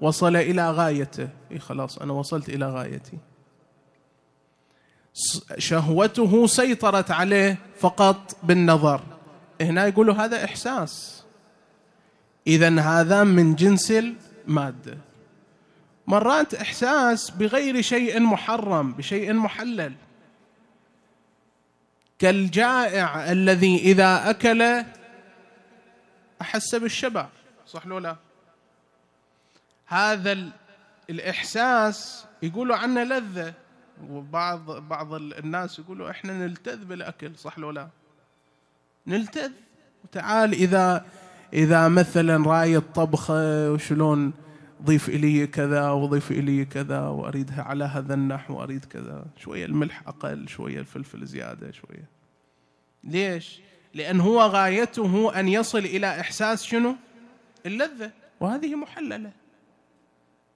وصل 0.01 0.35
إلى 0.35 0.71
غايته. 0.71 1.29
إيه 1.51 1.59
خلاص 1.59 1.97
أنا 1.97 2.13
وصلت 2.13 2.49
إلى 2.49 2.69
غايتي. 2.69 3.17
شهوته 5.57 6.47
سيطرت 6.47 7.11
عليه 7.11 7.57
فقط 7.79 8.35
بالنظر. 8.43 9.01
هنا 9.61 9.87
يقولوا 9.87 10.15
هذا 10.15 10.45
إحساس. 10.45 11.16
اذا 12.47 12.79
هذا 12.79 13.23
من 13.23 13.55
جنس 13.55 13.91
المادة. 13.91 14.97
مرات 16.07 16.53
إحساس 16.53 17.29
بغير 17.29 17.81
شيء 17.81 18.19
محرم 18.19 18.93
بشيء 18.93 19.33
محلل. 19.33 19.93
كالجائع 22.19 23.31
الذي 23.31 23.77
إذا 23.77 24.29
أكل 24.29 24.83
أحس 26.41 26.75
بالشبع 26.75 27.27
صح 27.67 27.87
لو 27.87 27.97
لا؟ 27.97 28.15
هذا 29.85 30.51
الإحساس 31.09 32.25
يقولوا 32.43 32.75
عنه 32.75 33.03
لذة. 33.03 33.53
وبعض 34.09 34.71
بعض 34.71 35.13
الناس 35.13 35.79
يقولوا 35.79 36.09
إحنا 36.09 36.33
نلتذ 36.33 36.85
بالأكل 36.85 37.37
صح 37.37 37.59
لو 37.59 37.71
لا؟ 37.71 37.87
نلتذ. 39.07 39.51
وتعال 40.03 40.53
إذا 40.53 41.05
إذا 41.53 41.87
مثلا 41.87 42.49
راية 42.49 42.83
طبخة 42.95 43.71
وشلون 43.71 44.33
ضيف 44.83 45.09
إلي 45.09 45.47
كذا 45.47 45.89
وضيف 45.89 46.31
إلي 46.31 46.65
كذا 46.65 46.99
وأريدها 46.99 47.61
على 47.61 47.83
هذا 47.83 48.13
النحو 48.13 48.53
وأريد 48.53 48.85
كذا؟ 48.85 49.25
شوية 49.37 49.65
الملح 49.65 50.01
أقل 50.07 50.47
شوية 50.47 50.79
الفلفل 50.79 51.25
زيادة 51.25 51.71
شوية. 51.71 52.09
ليش؟ 53.03 53.59
لأن 53.93 54.19
هو 54.19 54.41
غايته 54.41 55.39
أن 55.39 55.47
يصل 55.47 55.77
إلى 55.79 56.19
إحساس 56.19 56.63
شنو؟ 56.63 56.95
اللذة. 57.65 58.11
وهذه 58.39 58.75
محللة. 58.75 59.31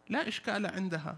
لا 0.09 0.27
إشكال 0.27 0.65
عندها. 0.65 1.15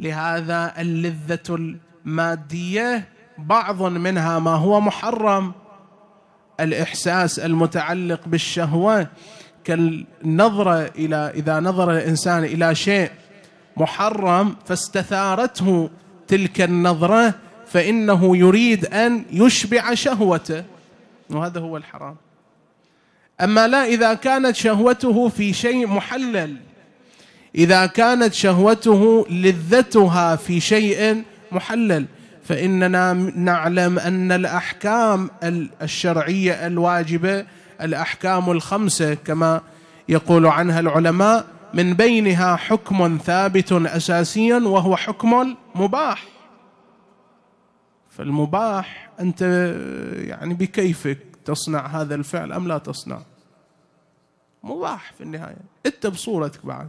لهذا 0.00 0.80
اللذة 0.80 1.76
المادية 2.04 3.08
بعض 3.38 3.82
منها 3.82 4.38
ما 4.38 4.54
هو 4.54 4.80
محرم. 4.80 5.52
الإحساس 6.60 7.38
المتعلق 7.38 8.20
بالشهوة 8.26 9.06
كالنظرة 9.64 10.90
إلى 10.98 11.32
إذا 11.34 11.60
نظر 11.60 11.90
الإنسان 11.92 12.44
إلى 12.44 12.74
شيء 12.74 13.10
محرم 13.76 14.56
فاستثارته 14.66 15.90
تلك 16.28 16.60
النظرة 16.60 17.34
فإنه 17.66 18.36
يريد 18.36 18.86
أن 18.86 19.24
يشبع 19.32 19.94
شهوته 19.94 20.64
وهذا 21.30 21.60
هو 21.60 21.76
الحرام. 21.76 22.16
أما 23.40 23.68
لا 23.68 23.84
إذا 23.84 24.14
كانت 24.14 24.56
شهوته 24.56 25.28
في 25.28 25.52
شيء 25.52 25.86
محلل 25.86 26.56
إذا 27.54 27.86
كانت 27.86 28.34
شهوته 28.34 29.26
لذتها 29.30 30.36
في 30.36 30.60
شيء 30.60 31.22
محلل 31.52 32.06
فإننا 32.44 33.12
نعلم 33.36 33.98
أن 33.98 34.32
الأحكام 34.32 35.30
الشرعية 35.82 36.66
الواجبة 36.66 37.46
الأحكام 37.80 38.50
الخمسة 38.50 39.14
كما 39.14 39.60
يقول 40.08 40.46
عنها 40.46 40.80
العلماء 40.80 41.46
من 41.74 41.94
بينها 41.94 42.56
حكم 42.56 43.18
ثابت 43.24 43.72
اساسيا 43.72 44.58
وهو 44.58 44.96
حكم 44.96 45.56
مباح 45.74 46.24
فالمباح 48.10 49.10
أنت 49.20 49.42
يعني 50.14 50.54
بكيفك 50.54 51.18
تصنع 51.44 51.86
هذا 51.86 52.14
الفعل 52.14 52.52
أم 52.52 52.68
لا 52.68 52.78
تصنع؟ 52.78 53.18
مباح 54.64 55.12
في 55.12 55.24
النهاية. 55.24 55.56
انت 55.86 56.06
بصورتك 56.06 56.66
بعد. 56.66 56.88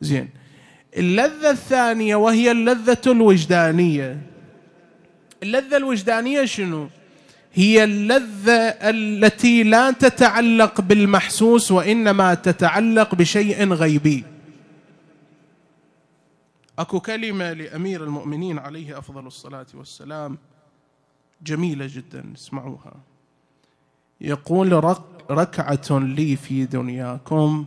زين. 0.00 0.28
اللذة 0.96 1.50
الثانية 1.50 2.16
وهي 2.16 2.50
اللذة 2.50 3.02
الوجدانية. 3.06 4.33
اللذة 5.44 5.76
الوجدانية 5.76 6.44
شنو؟ 6.44 6.88
هي 7.54 7.84
اللذة 7.84 8.60
التي 8.68 9.62
لا 9.62 9.90
تتعلق 9.90 10.80
بالمحسوس 10.80 11.72
وإنما 11.72 12.34
تتعلق 12.34 13.14
بشيء 13.14 13.72
غيبي. 13.72 14.24
أكو 16.78 17.00
كلمة 17.00 17.52
لأمير 17.52 18.04
المؤمنين 18.04 18.58
عليه 18.58 18.98
أفضل 18.98 19.26
الصلاة 19.26 19.66
والسلام 19.74 20.38
جميلة 21.42 21.86
جدا 21.94 22.24
اسمعوها. 22.34 22.94
يقول 24.20 24.96
ركعة 25.30 25.98
لي 25.98 26.36
في 26.36 26.64
دنياكم 26.64 27.64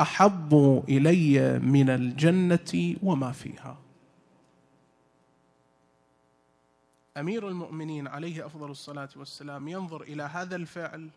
أحب 0.00 0.82
إلي 0.88 1.58
من 1.58 1.90
الجنة 1.90 2.96
وما 3.02 3.32
فيها. 3.32 3.78
أمير 7.16 7.48
المؤمنين 7.48 8.08
عليه 8.08 8.46
أفضل 8.46 8.70
الصلاة 8.70 9.08
والسلام 9.16 9.68
ينظر 9.68 10.02
إلى 10.02 10.22
هذا 10.22 10.56
الفعل 10.56 11.10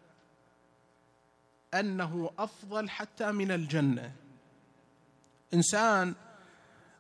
أنه 1.74 2.30
أفضل 2.40 2.90
حتى 2.90 3.32
من 3.32 3.52
الجنة. 3.52 4.12
إنسان 5.54 6.14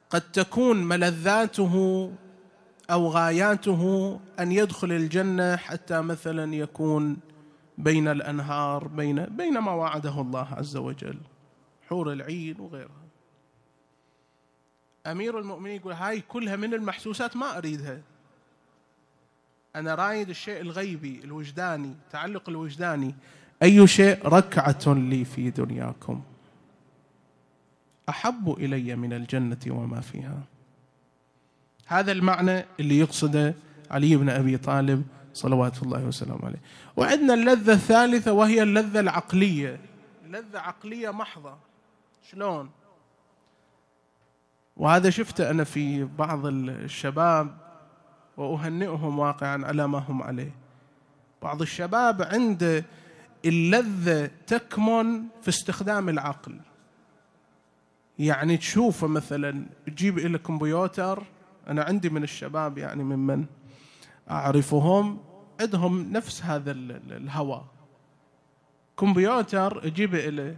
قد 0.09 0.31
تكون 0.31 0.83
ملذاته 0.83 2.11
أو 2.91 3.07
غاياته 3.07 4.19
أن 4.39 4.51
يدخل 4.51 4.91
الجنة 4.91 5.55
حتى 5.55 6.01
مثلا 6.01 6.55
يكون 6.55 7.17
بين 7.77 8.07
الأنهار 8.07 8.87
بين 8.87 9.25
بين 9.25 9.57
ما 9.57 9.71
وعده 9.71 10.21
الله 10.21 10.47
عز 10.53 10.77
وجل 10.77 11.17
حور 11.89 12.13
العين 12.13 12.59
وغيرها. 12.59 13.03
أمير 15.05 15.39
المؤمنين 15.39 15.75
يقول 15.75 15.93
هاي 15.93 16.21
كلها 16.21 16.55
من 16.55 16.73
المحسوسات 16.73 17.35
ما 17.35 17.57
أريدها. 17.57 18.01
أنا 19.75 19.95
رايد 19.95 20.29
الشيء 20.29 20.61
الغيبي 20.61 21.21
الوجداني 21.23 21.95
تعلق 22.11 22.49
الوجداني. 22.49 23.15
أي 23.63 23.87
شيء 23.87 24.27
ركعة 24.27 24.83
لي 24.87 25.25
في 25.25 25.49
دنياكم. 25.49 26.21
أحب 28.09 28.55
إلي 28.59 28.95
من 28.95 29.13
الجنة 29.13 29.59
وما 29.67 30.01
فيها. 30.01 30.43
هذا 31.85 32.11
المعنى 32.11 32.65
اللي 32.79 32.99
يقصده 32.99 33.55
علي 33.91 34.15
بن 34.15 34.29
أبي 34.29 34.57
طالب 34.57 35.05
صلوات 35.33 35.83
الله 35.83 36.05
وسلامه 36.05 36.45
عليه. 36.45 36.61
وعندنا 36.97 37.33
اللذة 37.33 37.73
الثالثة 37.73 38.33
وهي 38.33 38.63
اللذة 38.63 38.99
العقلية. 38.99 39.79
لذة 40.27 40.59
عقلية 40.59 41.09
محضة. 41.09 41.57
شلون؟ 42.31 42.69
وهذا 44.77 45.09
شفته 45.09 45.49
أنا 45.49 45.63
في 45.63 46.03
بعض 46.03 46.45
الشباب 46.45 47.62
وأهنئهم 48.37 49.19
واقعا 49.19 49.65
على 49.65 49.87
ما 49.87 49.97
هم 49.97 50.23
عليه. 50.23 50.51
بعض 51.41 51.61
الشباب 51.61 52.21
عنده 52.21 52.85
اللذه 53.45 54.31
تكمن 54.47 55.23
في 55.41 55.49
استخدام 55.49 56.09
العقل. 56.09 56.59
يعني 58.19 58.57
تشوفه 58.57 59.07
مثلا 59.07 59.65
تجيب 59.87 60.17
إلى 60.19 60.37
كمبيوتر 60.37 61.23
أنا 61.67 61.83
عندي 61.83 62.09
من 62.09 62.23
الشباب 62.23 62.77
يعني 62.77 63.03
ممن 63.03 63.45
أعرفهم 64.31 65.19
عندهم 65.61 66.11
نفس 66.11 66.43
هذا 66.43 66.71
الهوى 66.71 67.63
كمبيوتر 68.97 69.81
يجيب 69.83 70.15
إليه 70.15 70.55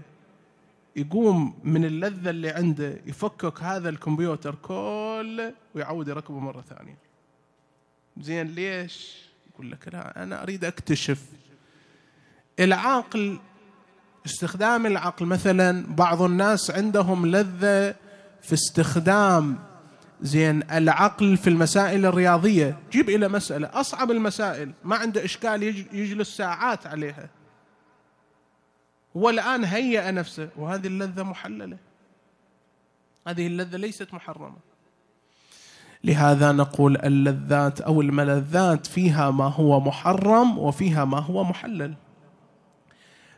يقوم 0.96 1.60
من 1.64 1.86
اللذة 1.86 2.30
اللي 2.30 2.50
عنده 2.50 3.00
يفكك 3.06 3.64
هذا 3.64 3.90
الكمبيوتر 3.90 4.56
كله 4.56 5.54
ويعود 5.76 6.08
يركبه 6.08 6.40
مرة 6.40 6.62
ثانية. 6.62 7.05
زين 8.22 8.48
ليش؟ 8.48 9.26
يقول 9.54 9.72
لك 9.72 9.88
لا 9.94 10.24
أنا 10.24 10.44
أريد 10.44 10.66
أكتشف 10.66 11.22
العقل 12.60 13.40
استخدام 14.26 14.86
العقل. 14.86 15.26
مثلا 15.26 15.96
بعض 15.96 16.22
الناس 16.22 16.72
عندهم 16.72 17.26
لذة 17.26 17.96
في 18.42 18.54
استخدام 18.54 19.60
زين 20.22 20.72
العقل 20.72 21.38
في 21.38 21.50
المسائل 21.50 22.06
الرياضية. 22.06 22.80
جيب 22.92 23.10
إلى 23.10 23.28
مسألة 23.28 23.70
أصعب 23.74 24.12
المسائل 24.12 24.72
ما 24.84 24.96
عنده 24.96 25.26
إشكال 25.26 25.64
يجلس 25.94 26.38
ساعات 26.38 26.88
عليها. 26.88 27.30
هو 29.18 29.30
الآن 29.30 29.64
هيأ 29.64 30.12
نفسه 30.12 30.50
وهذه 30.58 30.88
اللذة 30.88 31.24
محللة. 31.24 31.78
هذه 33.28 33.48
اللذة 33.48 33.78
ليست 33.78 34.14
محرمة. 34.14 34.58
لهذا 36.06 36.52
نقول 36.52 36.98
اللذات 36.98 37.82
أو 37.82 38.02
الملذات 38.02 38.88
فيها 38.88 39.32
ما 39.32 39.48
هو 39.48 39.80
محرم 39.80 40.60
وفيها 40.60 41.06
ما 41.06 41.20
هو 41.20 41.44
محلل. 41.44 41.94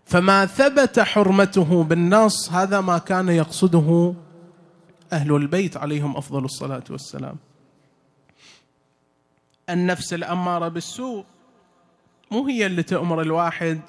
فما 0.06 0.46
ثبت 0.46 1.00
حرمته 1.00 1.84
بالنص 1.84 2.52
هذا 2.52 2.82
ما 2.82 2.98
كان 2.98 3.30
يقصده 3.30 4.14
أهل 5.14 5.36
البيت 5.36 5.78
عليهم 5.78 6.18
أفضل 6.18 6.46
الصلاة 6.46 6.84
والسلام. 6.90 7.36
النفس 9.70 10.14
الأمارة 10.14 10.68
بالسوء 10.68 11.26
مو 12.32 12.48
هي 12.48 12.66
اللي 12.66 12.84
تأمر 12.84 13.22
الواحد 13.22 13.82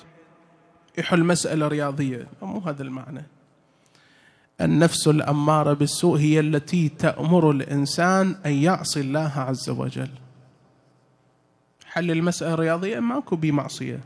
يحل 0.98 1.24
مسألة 1.24 1.68
رياضية 1.68 2.26
مو 2.42 2.58
هذا 2.58 2.82
المعنى. 2.82 3.37
النفس 4.60 5.08
الأمارة 5.08 5.72
بالسوء 5.72 6.18
هي 6.18 6.40
التي 6.40 6.88
تأمر 6.88 7.50
الإنسان 7.50 8.36
أن 8.46 8.52
يعصي 8.52 9.00
الله 9.00 9.32
عز 9.36 9.70
وجل. 9.70 10.08
حل 11.86 12.10
المسألة 12.10 12.54
الرياضية؟ 12.54 13.00
ماكو 13.00 13.36
بمعصية. 13.36 14.00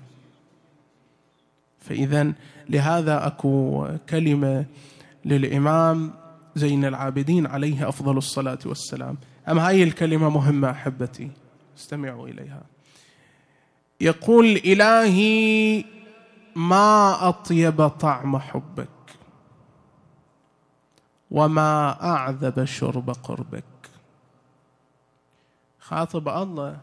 فإذا 1.80 2.32
لهذا 2.68 3.26
أكو 3.26 3.86
كلمة 4.08 4.64
للإمام 5.24 6.10
زين 6.54 6.84
العابدين 6.84 7.46
عليه 7.46 7.88
أفضل 7.88 8.18
الصلاة 8.18 8.58
والسلام. 8.66 9.16
أم 9.48 9.58
هاي 9.58 9.82
الكلمة 9.82 10.28
مهمة 10.28 10.70
أحبتي؟ 10.70 11.30
استمعوا 11.78 12.28
إليها. 12.28 12.62
يقول 14.00 14.46
إلهي 14.46 15.84
ما 16.56 17.28
أطيب 17.28 17.88
طعم 17.88 18.38
حبك. 18.38 18.88
وما 21.32 22.02
أعذب 22.02 22.64
شرب 22.64 23.10
قربك. 23.10 23.64
خاطب 25.78 26.28
الله 26.28 26.80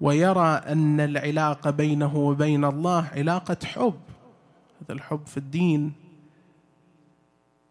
ويرى 0.00 0.48
أن 0.48 1.00
العلاقه 1.00 1.70
بينه 1.70 2.16
وبين 2.16 2.64
الله 2.64 3.08
علاقة 3.12 3.56
حب. 3.64 4.00
هذا 4.80 4.92
الحب 4.92 5.26
في 5.26 5.36
الدين 5.36 5.92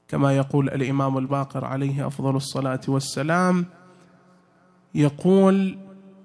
كما 0.08 0.38
يقول 0.38 0.70
الإمام 0.70 1.18
الباقر 1.18 1.66
عليه 1.66 2.08
أفضل 2.08 2.36
الصلاة 2.36 2.82
والسلام 2.88 3.66
يقول 4.96 5.80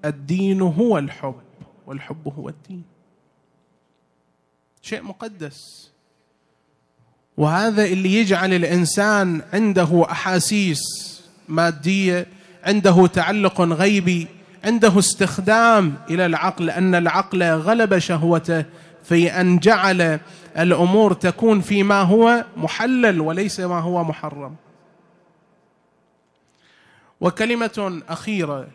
الدين 0.05 0.61
هو 0.61 0.97
الحب 0.97 1.41
والحب 1.85 2.27
هو 2.27 2.49
الدين. 2.49 2.83
شيء 4.81 5.03
مقدس. 5.03 5.88
وهذا 7.39 7.85
اللي 7.85 8.13
يجعل 8.15 8.53
الإنسان 8.53 9.41
عنده 9.53 10.05
أحاسيس 10.11 10.79
مادية 11.47 12.27
عنده 12.63 13.07
تعلق 13.07 13.61
غيبي 13.61 14.27
عنده 14.63 14.99
استخدام 14.99 15.95
إلى 16.09 16.25
العقل 16.25 16.65
لأن 16.65 16.95
العقل 16.95 17.43
غلب 17.43 17.97
شهوته 17.97 18.65
في 19.03 19.31
أن 19.41 19.59
جعل 19.59 20.19
الأمور 20.57 21.13
تكون 21.13 21.61
فيما 21.61 22.01
هو 22.01 22.45
محلل 22.57 23.21
وليس 23.21 23.59
ما 23.59 23.79
هو 23.79 24.03
محرم. 24.03 24.55
وكلمة 27.21 28.01
أخيرة 28.09 28.67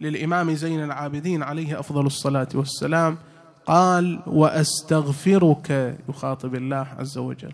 للإمام 0.00 0.54
زين 0.54 0.84
العابدين 0.84 1.42
عليه 1.42 1.80
أفضل 1.80 2.06
الصلاة 2.06 2.48
والسلام 2.54 3.18
قال 3.66 4.20
وأستغفرك 4.26 5.96
يخاطب 6.08 6.54
الله 6.54 6.86
عز 6.98 7.18
وجل. 7.18 7.52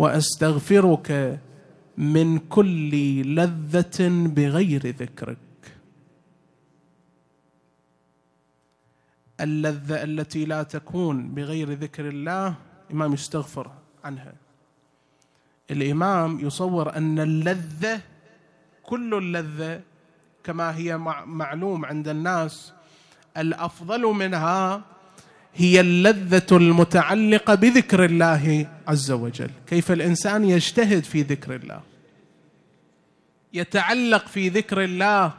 وأستغفرك 0.00 1.40
من 1.98 2.38
كل 2.38 2.90
لذة 3.36 3.98
بغير 4.36 4.86
ذكرك. 4.86 5.36
اللذة 9.40 10.02
التي 10.02 10.44
لا 10.44 10.62
تكون 10.62 11.28
بغير 11.34 11.72
ذكر 11.72 12.08
الله 12.08 12.54
إمام 12.92 13.12
يستغفر 13.12 13.70
عنها. 14.04 14.32
الإمام 15.70 16.40
يصور 16.40 16.96
أن 16.96 17.18
اللذة 17.18 18.00
كل 18.82 19.14
اللذة 19.14 19.80
كما 20.44 20.76
هي 20.76 20.98
معلوم 21.26 21.84
عند 21.84 22.08
الناس 22.08 22.72
الأفضل 23.36 24.02
منها 24.02 24.82
هي 25.54 25.80
اللذة 25.80 26.46
المتعلقة 26.52 27.54
بذكر 27.54 28.04
الله 28.04 28.66
عز 28.88 29.10
وجل. 29.10 29.50
كيف 29.66 29.92
الإنسان 29.92 30.44
يجتهد 30.44 31.04
في 31.04 31.22
ذكر 31.22 31.54
الله. 31.54 31.80
يتعلق 33.52 34.26
في 34.28 34.48
ذكر 34.48 34.84
الله 34.84 35.34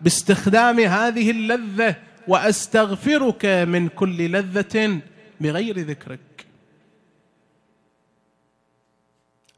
باستخدام 0.00 0.80
هذه 0.80 1.30
اللذة 1.30 1.96
وأستغفرك 2.28 3.46
من 3.46 3.88
كل 3.88 4.32
لذة 4.32 5.00
بغير 5.40 5.78
ذكرك. 5.78 6.46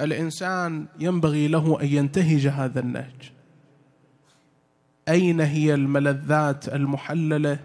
الإنسان 0.01 0.87
ينبغي 0.99 1.49
له 1.49 1.81
أن 1.83 1.87
ينتهج 1.87 2.47
هذا 2.47 2.81
النهج. 2.81 3.33
أين 5.09 5.41
هي 5.41 5.75
الملذات 5.75 6.69
المحللة؟ 6.69 7.59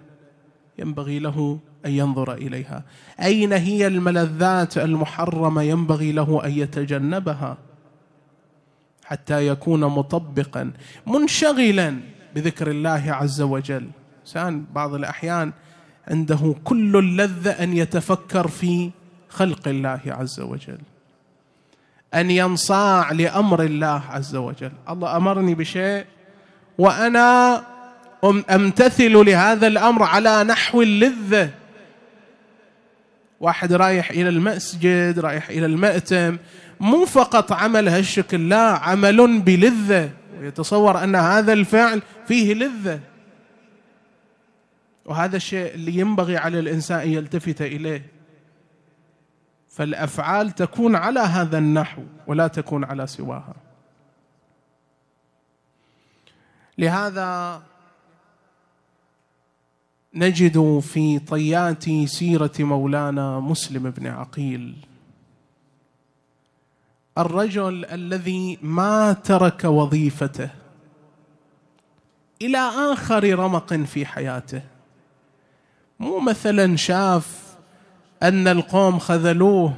ينبغي 0.80 1.20
له 1.20 1.60
أن 1.86 1.92
ينظر 1.92 2.34
إليها. 2.34 2.84
أين 3.22 3.54
هي 3.54 3.88
الملذات 3.88 4.78
المحرمة 4.78 5.62
ينبغي 5.62 6.12
له 6.12 6.46
أن 6.46 6.52
يتجنبها 6.52 7.58
حتى 9.06 9.48
يكون 9.48 9.80
مطبقا 9.80 10.72
منشغلا 11.08 12.00
بذكر 12.36 12.72
الله 12.72 13.04
عز 13.08 13.42
وجل؟ 13.42 13.88
إنسان 14.22 14.66
بعض 14.74 14.94
الأحيان 14.94 15.52
عنده 16.08 16.56
كل 16.64 16.98
اللذة 16.98 17.52
أن 17.52 17.78
يتفكر 17.78 18.48
في 18.48 18.92
خلق 19.30 19.68
الله 19.68 20.02
عز 20.06 20.40
وجل 20.40 20.80
أن 22.14 22.32
ينصاع 22.32 23.12
لأمر 23.12 23.64
الله 23.64 24.04
عز 24.10 24.36
وجل. 24.36 24.72
الله 24.90 25.18
أمرني 25.18 25.56
بشيء 25.56 26.06
وأنا 26.78 27.64
أمتثل 28.52 29.14
لهذا 29.14 29.68
الأمر 29.68 30.04
على 30.04 30.44
نحو 30.44 30.82
اللذة. 30.82 31.50
واحد 33.42 33.74
رايح 33.74 34.10
إلى 34.10 34.30
المسجد 34.30 35.20
رايح 35.20 35.50
إلى 35.50 35.66
المأتم 35.66 36.38
مو 36.80 37.06
فقط 37.06 37.52
عمل 37.52 37.88
هالشكل 37.90 38.50
لا 38.50 38.70
عمل 38.78 39.42
بلذة. 39.42 40.12
ويتصور 40.40 41.04
أن 41.04 41.16
هذا 41.16 41.54
الفعل 41.54 42.02
فيه 42.28 42.54
لذة. 42.54 43.00
وهذا 45.06 45.38
الشيء 45.38 45.74
اللي 45.74 45.98
ينبغي 45.98 46.38
على 46.38 46.60
الإنسان 46.60 47.00
أن 47.00 47.10
يلتفت 47.10 47.62
إليه. 47.62 48.06
فالأفعال 49.70 50.52
تكون 50.52 50.96
على 50.96 51.20
هذا 51.20 51.58
النحو 51.58 52.04
ولا 52.28 52.48
تكون 52.48 52.84
على 52.84 53.08
سواها. 53.08 53.56
لهذا 56.78 57.62
نجد 60.16 60.80
في 60.80 61.20
طيات 61.20 61.84
سيرة 62.06 62.52
مولانا 62.60 63.40
مسلم 63.40 63.90
بن 63.90 64.08
عقيل. 64.08 64.76
الرجل 67.18 67.86
الذي 67.86 68.58
ما 68.62 69.14
ترك 69.14 69.64
وظيفته 69.64 70.50
إلى 72.42 72.58
آخر 72.94 73.40
رمق 73.40 73.74
في 73.74 74.06
حياته. 74.06 74.62
مو 76.00 76.20
مثلا 76.20 76.76
شاف 76.76 77.56
أن 78.24 78.48
القوم 78.48 79.00
خذلوه 79.00 79.74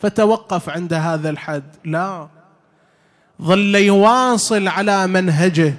فتوقف 0.00 0.68
عند 0.68 0.92
هذا 0.92 1.30
الحد 1.30 1.64
لا. 1.84 2.28
ظل 3.42 3.74
يواصل 3.74 4.68
على 4.68 5.06
منهجه 5.06 5.74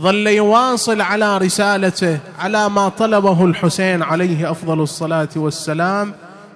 ظل 0.00 0.26
يواصل 0.26 1.00
على 1.00 1.38
رسالته 1.38 2.18
على 2.38 2.68
ما 2.68 2.88
طلبه 2.88 3.44
الحسين 3.44 4.02
عليه 4.02 4.50
أفضل 4.50 4.80
الصلاة 4.80 5.28
والسلام 5.36 6.12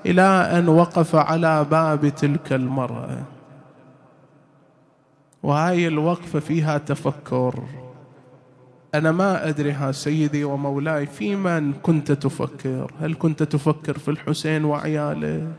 إلى 0.06 0.22
أن 0.58 0.68
وقف 0.68 1.16
على 1.16 1.66
باب 1.70 2.08
تلك 2.08 2.52
المرأة. 2.52 3.22
وهاي 5.42 5.88
الوقفة 5.88 6.40
فيها 6.40 6.78
تفكر. 6.78 7.62
أنا 8.94 9.12
ما 9.12 9.48
أدري 9.48 9.72
ها 9.72 9.92
سيدي 9.92 10.44
ومولاي 10.44 11.06
في 11.06 11.36
من 11.36 11.72
كنت 11.72 12.12
تفكر؟ 12.12 12.92
هل 13.00 13.14
كنت 13.18 13.42
تفكر 13.42 13.98
في 13.98 14.10
الحسين 14.10 14.64
وعياله؟ 14.64 15.52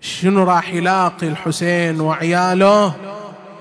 شنو 0.00 0.44
راح 0.44 0.74
يلاقي 0.74 1.28
الحسين 1.28 2.00
وعياله؟ 2.00 2.94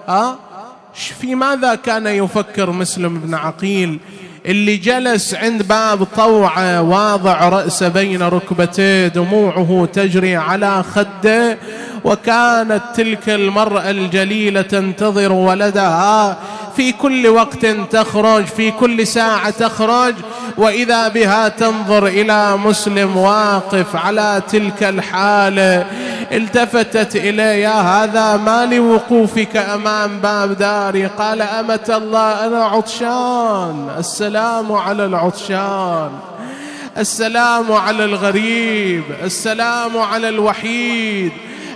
ها؟ 0.07 0.46
في 0.93 1.35
ماذا 1.35 1.75
كان 1.75 2.07
يفكر 2.07 2.71
مسلم 2.71 3.19
بن 3.19 3.33
عقيل 3.33 3.99
اللي 4.45 4.77
جلس 4.77 5.33
عند 5.35 5.63
باب 5.63 6.03
طوعة 6.03 6.81
واضع 6.81 7.49
راسه 7.49 7.87
بين 7.87 8.21
ركبتيه 8.23 9.07
دموعه 9.07 9.87
تجري 9.93 10.35
على 10.35 10.83
خده 10.83 11.57
وكانت 12.03 12.81
تلك 12.95 13.29
المرأة 13.29 13.89
الجليلة 13.89 14.61
تنتظر 14.61 15.31
ولدها 15.31 16.37
في 16.77 16.91
كل 16.91 17.27
وقت 17.27 17.65
تخرج 17.65 18.45
في 18.45 18.71
كل 18.71 19.07
ساعة 19.07 19.49
تخرج 19.49 20.15
وإذا 20.57 21.07
بها 21.07 21.47
تنظر 21.47 22.07
إلى 22.07 22.57
مسلم 22.57 23.17
واقف 23.17 23.95
على 23.95 24.41
تلك 24.49 24.83
الحالة 24.83 25.85
التفتت 26.31 27.15
إليه 27.15 27.81
هذا 27.81 28.37
ما 28.37 28.65
لوقوفك 28.65 29.57
أمام 29.57 30.19
باب 30.19 30.57
داري؟ 30.57 31.05
قال 31.05 31.41
أمة 31.41 31.85
الله 31.89 32.47
أنا 32.47 32.65
عطشان 32.65 33.89
السلام 33.97 34.71
على 34.71 35.05
العطشان 35.05 36.11
السلام 36.97 37.71
على 37.71 38.05
الغريب 38.05 39.03
السلام 39.23 39.97
على 39.97 40.29
الوحيد 40.29 41.31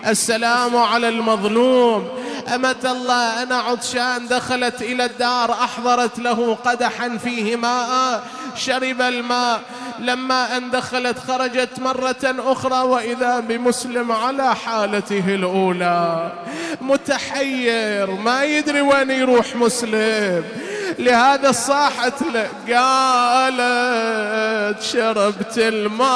السلام 0.08 0.78
على 0.78 1.10
المظلوم. 1.10 2.20
أمة 2.48 2.76
الله 2.86 3.44
أنا 3.44 3.56
عطشان 3.56 4.28
دخلت 4.28 4.82
إلى 4.82 5.06
الدار 5.06 5.52
أحضرت 5.52 6.20
له 6.20 6.56
قدحا 6.56 7.18
فيه 7.18 7.56
ماء 7.56 8.24
شرب 8.56 9.02
الماء. 9.02 9.62
لما 10.00 10.58
أن 10.58 10.72
دخلت 10.72 11.20
خرجت 11.20 11.80
مرة 11.80 12.16
أخرى 12.24 12.82
وإذا 12.82 13.39
بمسلم 13.39 14.12
على 14.12 14.56
حالته 14.56 15.36
الأولى. 15.36 16.32
متحير 16.82 18.12
ما 18.12 18.44
يدري 18.44 18.82
وين 18.82 19.12
يروح 19.12 19.56
مسلم. 19.56 20.44
لهذا 21.00 21.52
صاحت 21.52 22.22
له 22.22 22.50
قالت 22.76 23.62
شربت 24.82 25.58
الماء 25.58 26.12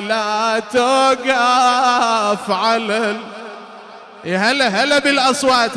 لا 0.00 0.62
توقف 0.72 2.50
على 2.50 3.16
يا 4.24 4.38
هلا 4.38 4.68
هلا 4.68 4.98
بالأصوات 4.98 5.70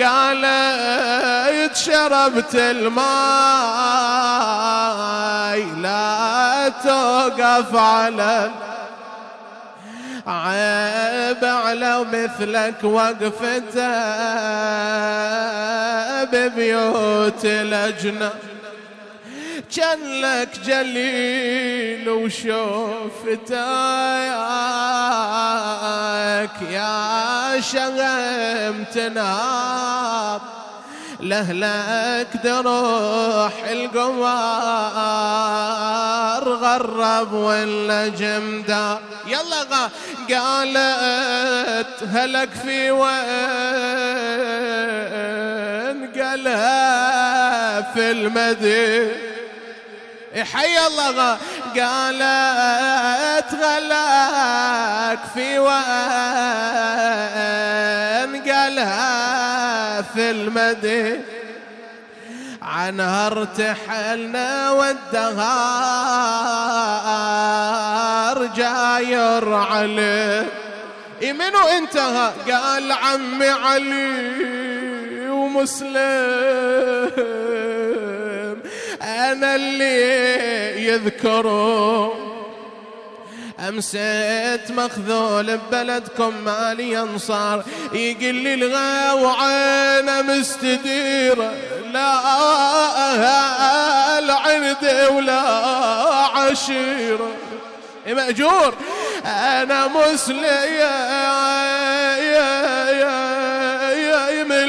قالت 0.00 1.76
شربت 1.76 2.54
الماء 2.54 3.06
لا 5.82 6.72
توقف 6.84 7.76
على 7.76 8.50
عيب 10.26 11.44
على 11.44 12.04
مثلك 12.04 12.84
وقفته 12.84 13.96
ببيوت 16.24 17.44
الأجنة 17.44 18.30
كان 19.76 20.20
لك 20.20 20.48
جليل 20.64 22.10
وشوفتك 22.10 23.56
يا 26.70 27.60
شغم 27.60 28.84
تنام 28.94 30.40
لهلك 31.20 32.28
دروح 32.44 33.52
القمار 33.70 34.86
غرب 36.48 37.32
ولا 37.32 38.08
جمدا 38.08 38.98
يلا 39.26 39.62
غا. 39.70 39.90
قالت 40.30 42.02
هلك 42.14 42.48
في 42.62 42.90
وين؟ 42.90 43.16
قالها 46.22 47.80
في 47.92 48.10
المدينة. 48.10 49.26
حي 50.52 50.86
الله 50.86 51.38
قالت 51.76 53.54
غلاك 53.54 55.18
في 55.34 55.58
وين؟ 55.58 55.76
قالها 58.52 59.55
في 60.02 60.30
المدينة. 60.30 61.22
عنها 62.62 63.26
ارتحلنا 63.26 64.70
والدهار 64.70 65.56
جاير 68.46 69.54
عليه 69.54 70.46
منو 71.22 71.68
انتهى 71.78 72.32
قال 72.52 72.92
عمي 72.92 73.48
علي 73.48 75.30
ومسلم. 75.30 75.96
أنا 79.02 79.54
اللي 79.56 80.86
يذكره 80.86 82.35
امسيت 83.60 84.70
مخذول 84.70 85.56
ببلدكم 85.56 86.34
مالي 86.44 87.00
انصار 87.00 87.64
يقل 87.92 88.34
لي 88.34 88.54
الغا 88.54 89.12
وعينه 89.12 90.22
مستديره 90.22 91.52
لا 91.92 92.18
العرد 94.18 95.10
ولا 95.10 95.40
عشيره 96.34 97.30
مأجور 98.06 98.74
أنا 99.26 99.86
مسلم 99.86 100.46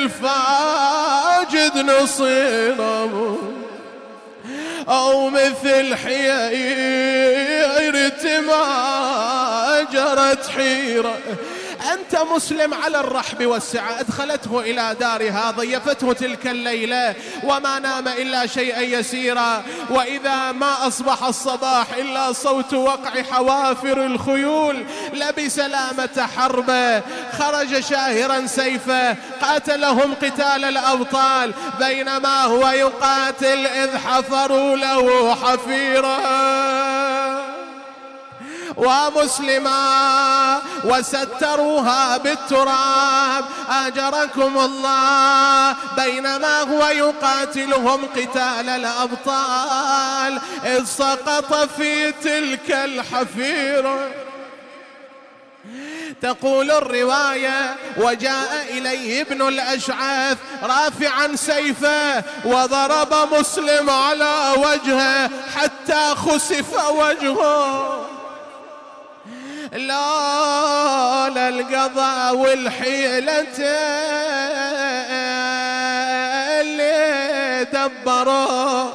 الفاجد 0.08 1.78
نصيره 1.78 3.38
أو 4.90 5.30
مثل 5.30 5.96
حيرة 5.96 6.58
ما 8.40 9.88
جرت 9.92 10.48
حيرة. 10.48 11.18
أنت 11.94 12.22
مسلم 12.36 12.74
على 12.74 13.00
الرحب 13.00 13.46
والسعة. 13.46 14.00
أدخلته 14.00 14.60
إلى 14.60 14.96
دارها 15.00 15.52
ضيفته 15.52 16.14
تلك 16.14 16.48
الليلة 16.48 17.16
وما 17.44 17.80
نام 17.80 18.08
إلا 18.08 18.48
شيئا 18.48 18.82
يسيرا. 18.82 19.64
وإذا 19.90 20.52
ما 20.52 20.88
أصبح 20.88 21.24
الصباح 21.24 21.88
إلا 21.98 22.32
صوت 22.32 22.74
وقع 22.74 23.22
حوافر 23.22 24.06
الخيول. 24.06 24.86
لبس 25.14 25.60
لامة 25.60 26.28
حربة 26.38 27.02
خرج 27.40 27.80
شاهرا 27.80 28.46
سيفه 28.46 29.16
قاتلهم 29.42 30.14
قتال 30.14 30.64
الأبطال 30.64 31.54
بينما 31.80 32.44
هو 32.44 32.70
يقاتل 32.70 33.68
إذ 33.68 33.98
حفروا 33.98 34.76
له 34.76 35.36
حفيرا. 35.36 36.18
ومسلما 38.78 40.62
وستروها 40.84 42.18
بالتراب. 42.18 43.46
أجركم 43.70 44.58
الله. 44.58 45.76
بينما 45.98 46.62
هو 46.62 46.88
يقاتلهم 46.88 48.06
قتال 48.06 48.70
الأبطال. 48.70 50.40
إذ 50.66 50.86
سقط 50.86 51.54
في 51.78 52.12
تلك 52.12 52.72
الحفيرة 52.72 54.10
تقول 56.22 56.72
الرواية 56.72 57.76
وجاء 57.98 58.66
إليه 58.70 59.22
ابن 59.22 59.48
الأشعث 59.48 60.38
رافعا 60.64 61.36
سيفه 61.36 62.24
وضرب 62.46 63.34
مسلم 63.34 63.90
على 63.90 64.54
وجهه 64.58 65.30
حتى 65.56 66.16
خسف 66.16 66.90
وجهه. 66.90 68.17
لا 69.72 71.28
القضاء 71.50 72.36
والحيلة 72.36 73.58
اللي 76.62 77.68
دبروا 77.74 78.90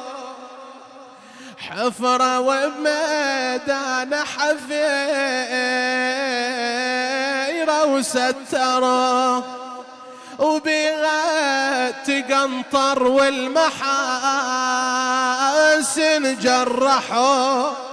حفرة 1.57 2.39
وميدان 2.39 4.15
حفيرة 4.15 4.63
وستروا 7.85 9.41
وبيها 10.39 11.91
تقنطر 11.91 13.03
والمحاسن 13.03 13.73
جرحوا. 16.39 17.92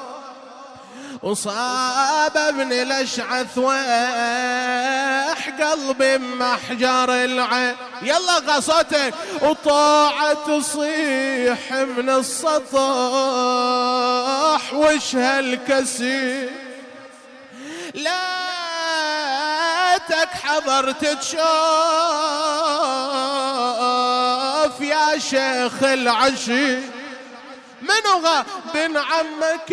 وصاب 1.22 2.36
ابن 2.36 2.72
الاشعث 2.72 3.58
واح 3.58 5.48
قلبي 5.60 6.18
بمحجر 6.18 7.24
العين. 7.24 7.76
يلا 8.02 8.38
غصتك 8.38 9.14
وطاعة 9.42 10.34
تصيح 10.34 11.72
من 11.72 12.10
السطح 12.10 12.70
وش 14.74 15.16
هالكسير 15.16 16.50
لاتك 17.94 18.10
حضرت 20.42 21.04
تشوف 21.04 21.40
يا 24.80 25.18
شيخ 25.18 25.82
العشير 25.82 26.99
منو 27.90 28.16
بن 28.74 28.96
عمك 28.96 29.70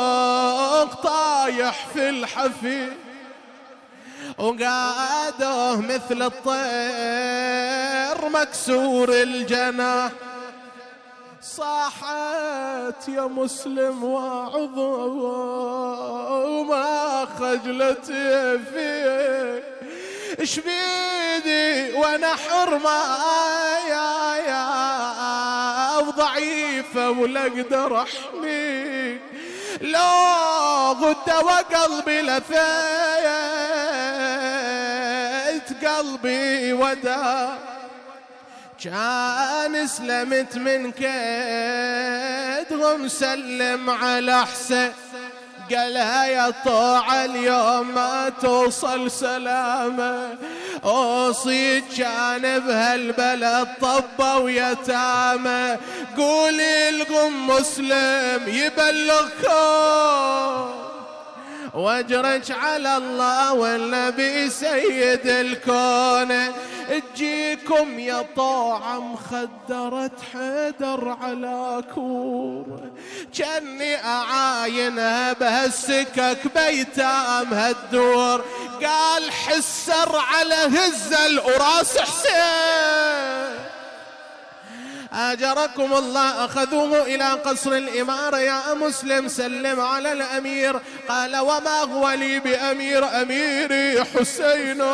الموثوق 0.00 0.94
طايح 0.94 1.86
في 1.94 2.08
الحفي. 2.08 2.92
وقاده 4.38 5.76
مثل 5.76 6.22
الطير 6.22 6.60
مكسور 8.28 9.08
الجناح 9.12 10.12
صاحت 11.42 13.08
يا 13.08 13.22
مسلم 13.22 14.04
واعظ 14.04 14.78
وما 16.48 17.26
خجلت 17.38 18.06
فيك 18.74 19.64
اش 20.38 20.60
بيدي 20.60 21.92
وأنا 21.92 22.34
حرمة 22.34 23.00
يا 23.88 24.36
يا 24.48 26.00
ضعيفة 26.00 27.10
ولا 27.10 27.40
أقدر 27.46 28.02
احميك 28.02 29.20
لو 29.80 30.92
غدت 30.92 31.28
وقلبي 31.28 32.22
لفيت 32.22 32.50
قلبي 35.86 36.72
ودا 36.72 37.58
كان 38.84 39.86
سلمت 39.86 40.56
من 40.56 40.92
كيدهم 40.92 41.88
سلم 43.08 43.90
على 43.90 44.46
حسين. 44.46 44.92
قالها 45.74 46.26
يا 46.26 46.52
طوع 46.64 47.24
اليوم 47.24 47.94
ما 47.94 48.32
توصل 48.42 49.10
سلامة. 49.10 50.28
أوصيك 50.84 51.84
كان 51.98 52.58
بهالبلد 52.58 53.68
طبة 53.80 54.36
ويتامة. 54.36 55.78
قولي 56.16 56.90
لقم 56.90 57.46
مسلم 57.46 58.40
يبلغكم. 58.46 59.70
واجرج 61.74 62.52
على 62.52 62.96
الله 62.96 63.52
والنبي 63.52 64.50
سيد 64.50 65.26
الكون. 65.26 66.54
تجيكم 67.14 67.98
يا 67.98 68.26
طوعة 68.36 69.00
مخدرة 69.00 70.10
حيدر 70.32 71.16
على 71.22 71.82
كور. 71.94 72.80
كاني 73.38 74.04
أعاينها 74.04 75.32
بهالسكك 75.32 76.38
بيتام 76.54 77.54
هالدور. 77.54 78.44
قال 78.82 79.32
حسر 79.32 80.16
على 80.16 80.54
هزل 80.54 81.40
وراس 81.40 81.98
حسين. 81.98 83.69
آجركم 85.12 85.92
الله 85.92 86.44
أخذوه 86.44 87.02
إلى 87.02 87.24
قصر 87.24 87.72
الإمارة. 87.72 88.36
يا 88.36 88.74
مسلم 88.74 89.28
سلم 89.28 89.80
على 89.80 90.12
الأمير. 90.12 90.80
قال 91.08 91.36
وما 91.36 91.80
هو 91.80 92.10
لي 92.10 92.38
بأمير؟ 92.40 93.22
أميري 93.22 94.04
حسين. 94.04 94.84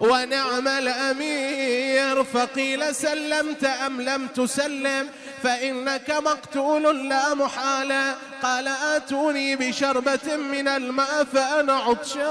ونعم 0.00 0.68
الأمير 0.68 2.24
فقيل 2.24 2.94
سلمت 2.94 3.64
أم 3.64 4.00
لم 4.00 4.26
تسلم؟ 4.26 5.08
فإنك 5.42 6.10
مقتول 6.10 7.08
لا 7.08 7.34
محالة 7.34 8.14
قال 8.42 8.68
آتوني 8.68 9.56
بشربة 9.56 10.36
من 10.36 10.68
الماء 10.68 11.24
فأنا 11.32 11.72
عطشان. 11.72 12.26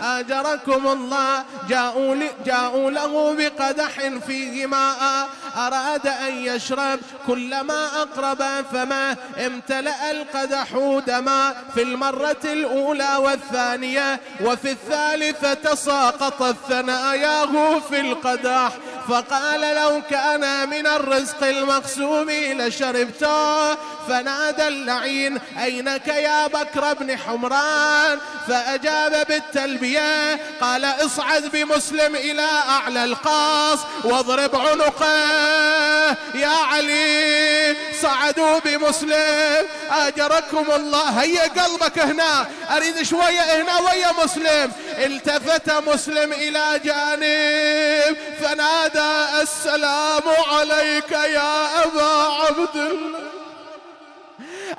آجركم 0.00 0.86
الله. 0.86 1.44
جاءوا, 1.68 2.16
جاءوا 2.46 2.90
له 2.90 3.34
بقدح 3.34 4.08
فيه 4.26 4.66
ماء. 4.66 5.28
أراد 5.56 6.06
أن 6.06 6.36
يشرب. 6.36 7.00
كلما 7.26 7.86
أقرب 8.02 8.64
فما 8.72 9.16
امتلأ 9.46 10.10
القدح 10.10 11.00
دما 11.06 11.54
في 11.74 11.82
المرة 11.82 12.36
الأولى 12.44 13.16
والثانية 13.16 14.20
وفي 14.44 14.70
الثالثة 14.84 15.74
ساقطت 15.74 16.56
ثناياه 16.68 17.78
في 17.78 18.00
القدح 18.00 18.72
فقال 19.08 19.60
لو 19.76 20.02
كان 20.10 20.68
من 20.68 20.86
الرزق 20.86 21.46
المقسوم 21.46 22.30
لشربته 22.30 23.72
فنادى 24.08 24.68
اللعين 24.68 25.38
أينك 25.62 26.08
يا 26.08 26.46
بكر 26.46 26.94
بن 26.94 27.18
حمران؟ 27.18 28.18
فأجاب 28.48 29.26
بالتلبية 29.28 30.40
قال 30.60 30.84
اصعد 30.84 31.42
بمسلم 31.44 32.16
إلى 32.16 32.48
أعلى 32.68 33.04
القاص 33.04 33.78
واضرب 34.04 34.56
عنقه. 34.56 36.16
يا 36.34 36.48
علي 36.48 37.76
صعدوا 38.02 38.58
بمسلم 38.58 39.66
أجركم 39.90 40.66
الله. 40.76 41.08
هيا 41.08 41.42
قلبك 41.42 41.98
هنا 41.98 42.46
أريد 42.76 43.02
شوية 43.02 43.62
هنا 43.62 43.78
ويا 43.80 44.12
مسلم. 44.24 44.72
التفت 44.98 45.70
مسلم 45.70 46.32
إلى 46.32 46.80
جانب 46.84 48.16
فنادى 48.40 49.42
السلام 49.42 50.22
عليك 50.52 51.10
يا 51.12 51.84
أبا 51.84 52.34
عبد 52.44 52.76
الله. 52.76 53.43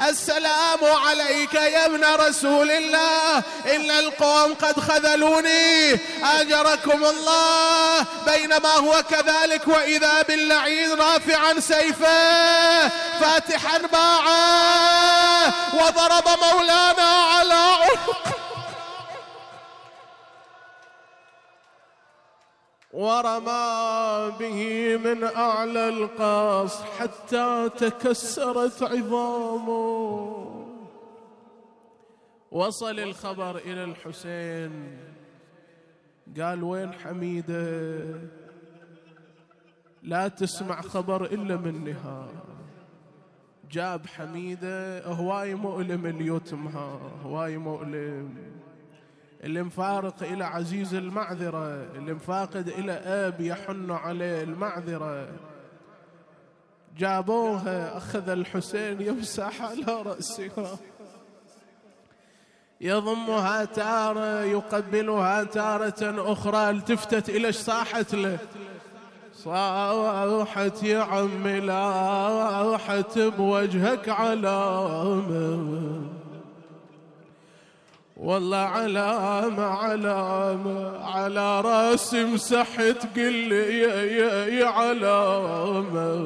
السلام 0.01 0.79
عليك 0.83 1.53
يا 1.53 1.85
ابن 1.85 2.03
رسول 2.03 2.71
الله. 2.71 3.43
إن 3.75 3.91
القوم 3.91 4.53
قد 4.53 4.79
خذلوني. 4.79 5.99
أجركم 6.23 7.05
الله. 7.05 8.05
بينما 8.27 8.69
هو 8.69 9.03
كذلك 9.09 9.67
وإذا 9.67 10.21
باللعين 10.21 10.93
رافعا 10.93 11.59
سيفه 11.59 12.87
فاتحا 13.21 13.77
باعه 13.77 15.53
وضرب 15.73 16.27
مولانا 16.43 17.23
على 17.33 17.53
عنقه 17.53 18.35
ورمى 22.95 24.31
به 24.39 24.59
من 24.97 25.23
أعلى 25.23 25.89
القاص 25.89 26.83
حتى 26.83 27.69
تكسرت 27.69 28.83
عظامه. 28.83 30.55
وصل 32.51 32.99
الخبر 32.99 33.57
إلى 33.57 33.83
الحسين. 33.83 34.97
قال 36.39 36.63
وين 36.63 36.93
حميدة؟ 36.93 38.31
لا 40.03 40.27
تسمع 40.27 40.81
خبر 40.81 41.25
إلا 41.25 41.55
منها 41.57 42.27
جاب 43.71 44.07
حميدة 44.07 45.05
هواي 45.05 45.55
مؤلم 45.55 46.05
اليتم 46.05 46.67
ها 46.67 46.99
هواي 47.23 47.57
مؤلم. 47.57 48.54
اللي 49.45 49.63
مفارق 49.63 50.15
إلى 50.21 50.43
عزيز 50.43 50.93
المعذرة 50.93 51.85
اللي 51.95 52.13
مفاقد 52.13 52.67
إلى 52.67 52.91
أب 52.91 53.41
يحن 53.41 53.91
عليه 53.91 54.43
المعذرة. 54.43 55.27
جابوها 56.97 57.97
أخذ 57.97 58.29
الحسين 58.29 59.01
يمسح 59.01 59.61
على 59.61 60.01
رأسها. 60.01 60.77
يضمها 62.81 63.65
تارة 63.65 64.41
يقبلها 64.41 65.43
تارة 65.43 66.31
أخرى 66.31 66.69
التفتت 66.69 67.29
إلى 67.29 67.51
صاحت 67.51 68.15
له. 68.15 68.37
صاحت 69.33 70.83
يا 70.83 70.99
عمي 70.99 71.59
لاحت 71.59 73.19
بوجهك 73.19 74.09
علامه 74.09 76.14
والله 78.17 78.57
علامة 78.57 79.63
علامة 79.63 80.97
على 80.97 81.61
راسي 81.61 82.25
مسحت 82.25 83.07
قل 83.15 83.51
يا, 83.51 84.03
يا, 84.03 84.45
يا 84.45 84.65
علامة. 84.65 86.25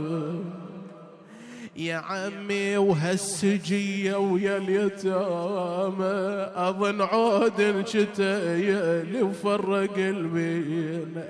يا 1.75 1.95
عمي 1.95 2.77
وهالسجية 2.77 4.15
ويا 4.15 4.57
اليتامى 4.57 6.49
أظن 6.55 7.01
عود 7.01 7.83
شتايا 7.87 9.05
وفرق 9.21 9.97
البين 9.97 11.23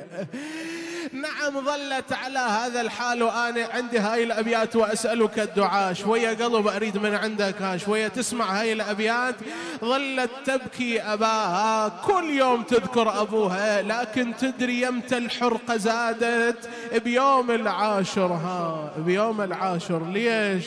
نعم 1.14 1.66
ظلت 1.66 2.14
على 2.14 2.40
هذا 2.40 2.82
الحال 2.82 3.24
وأنا 3.24 3.68
عندي 3.74 4.00
هاي 4.00 4.24
الأبيات 4.24 4.76
وأسألك 4.76 5.40
الدعاء. 5.40 5.94
شوية 5.94 6.30
قلب 6.30 6.68
أريد 6.68 6.98
من 6.98 7.16
عندك 7.16 7.78
شوية 7.86 8.08
تسمع 8.08 8.46
هاي 8.46 8.74
الأبيات. 8.74 9.36
ظلت 9.82 10.30
تبكي 10.46 11.02
أباها 11.02 11.90
كل 11.90 12.30
يوم 12.30 12.64
تذكر 12.64 13.22
أبوها 13.22 13.82
لكن 13.82 14.34
تدري 14.36 14.82
يمتى 14.82 15.18
الحرقة 15.18 15.78
زادت؟ 15.78 16.70
بيوم 17.04 17.52
العاشر 17.52 18.28
ها 18.28 18.92
بيوم 18.98 19.42
العاشر. 19.42 20.06
ليش؟ 20.06 20.66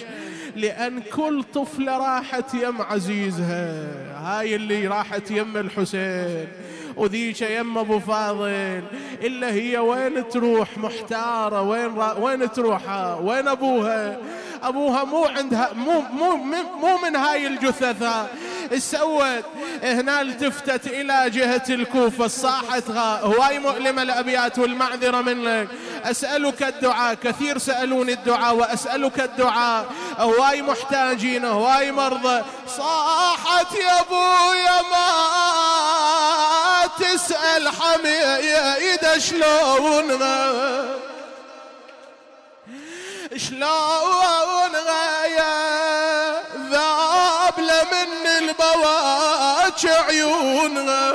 لأن 0.57 1.01
كل 1.01 1.45
طفلة 1.55 1.99
راحت 1.99 2.55
يم 2.55 2.83
عزيزها 2.83 3.87
هاي 4.17 4.57
اللي 4.57 4.87
راحت 4.87 5.31
يم 5.31 5.57
الحسين. 5.57 6.49
وذيك 6.97 7.41
يم 7.43 7.79
أبو 7.79 7.99
فاضل. 7.99 8.83
إلا 9.23 9.53
هي 9.53 9.79
وين 9.79 10.29
تروح 10.29 10.79
محتارة؟ 10.79 11.63
وين 11.63 11.97
را 11.97 12.13
وين 12.19 12.53
تروح؟ 12.53 12.83
وين 13.21 13.49
أبوها؟ 13.49 14.17
أبوها 14.63 15.05
مو 15.05 15.25
عندها 15.25 15.71
مو 15.75 16.01
مو 16.01 16.37
مو 16.81 16.97
من 17.03 17.17
هاي 17.17 17.47
الجثث 17.47 18.05
سوت؟ 18.77 19.45
هنا 19.83 20.21
التفتت 20.21 20.87
إلى 20.87 21.31
جهة 21.31 21.65
الكوفة. 21.71 22.27
صاحت 22.27 22.91
هواي 22.91 23.59
مؤلمة 23.59 24.03
الأبيات 24.03 24.59
والمعذرة 24.59 25.21
منك. 25.21 25.69
أسألك 26.05 26.63
الدعاء. 26.63 27.15
كثير 27.15 27.59
سألوني 27.59 28.13
الدعاء 28.13 28.55
وأسألك 28.55 29.21
الدعاء. 29.21 29.87
هواي 30.19 30.63
محتاجين 30.63 31.45
هواي 31.45 31.93
مرضى. 31.93 32.43
صاحت 32.67 33.75
يا 33.75 34.01
أبويا 34.01 34.83
ما 34.91 35.09
تسأل 36.99 37.69
حميده 37.69 39.19
شلون 39.19 40.19
شلون 43.37 44.73
غاية؟ 44.77 45.53
ذاب 46.71 47.59
لمن 47.59 48.27
البواج 48.39 49.87
عيونها 49.87 51.13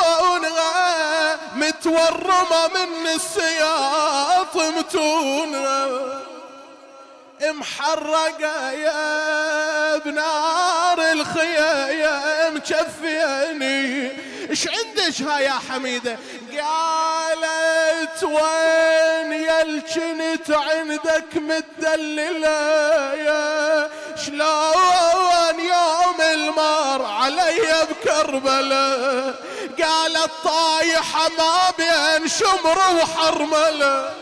عيونها 0.00 1.36
متورمة 1.54 2.68
من 2.74 3.06
السياط 3.06 4.56
متونها 4.56 5.86
محرقة 7.42 8.70
يا 8.72 9.98
بنار 9.98 11.12
الخيام 11.12 12.58
كفيني. 12.58 14.12
إيش 14.50 14.68
عندش 14.68 15.22
ها 15.22 15.38
يا 15.38 15.52
حميدة؟ 15.70 16.18
قالت 16.52 18.24
وين 18.24 19.32
يا 19.32 19.62
الجنت 19.62 20.50
عندك 20.50 21.36
متدللة 21.36 22.48
يا؟ 23.14 23.90
شلون 24.26 25.60
يوم 25.60 26.20
المار 26.20 27.04
علي 27.04 27.86
بكربلة؟ 27.90 29.34
قالت 29.82 30.30
طايحة 30.44 31.28
ما 31.38 31.70
بين 31.78 32.28
شمر 32.28 32.78
وحرملة. 32.78 34.14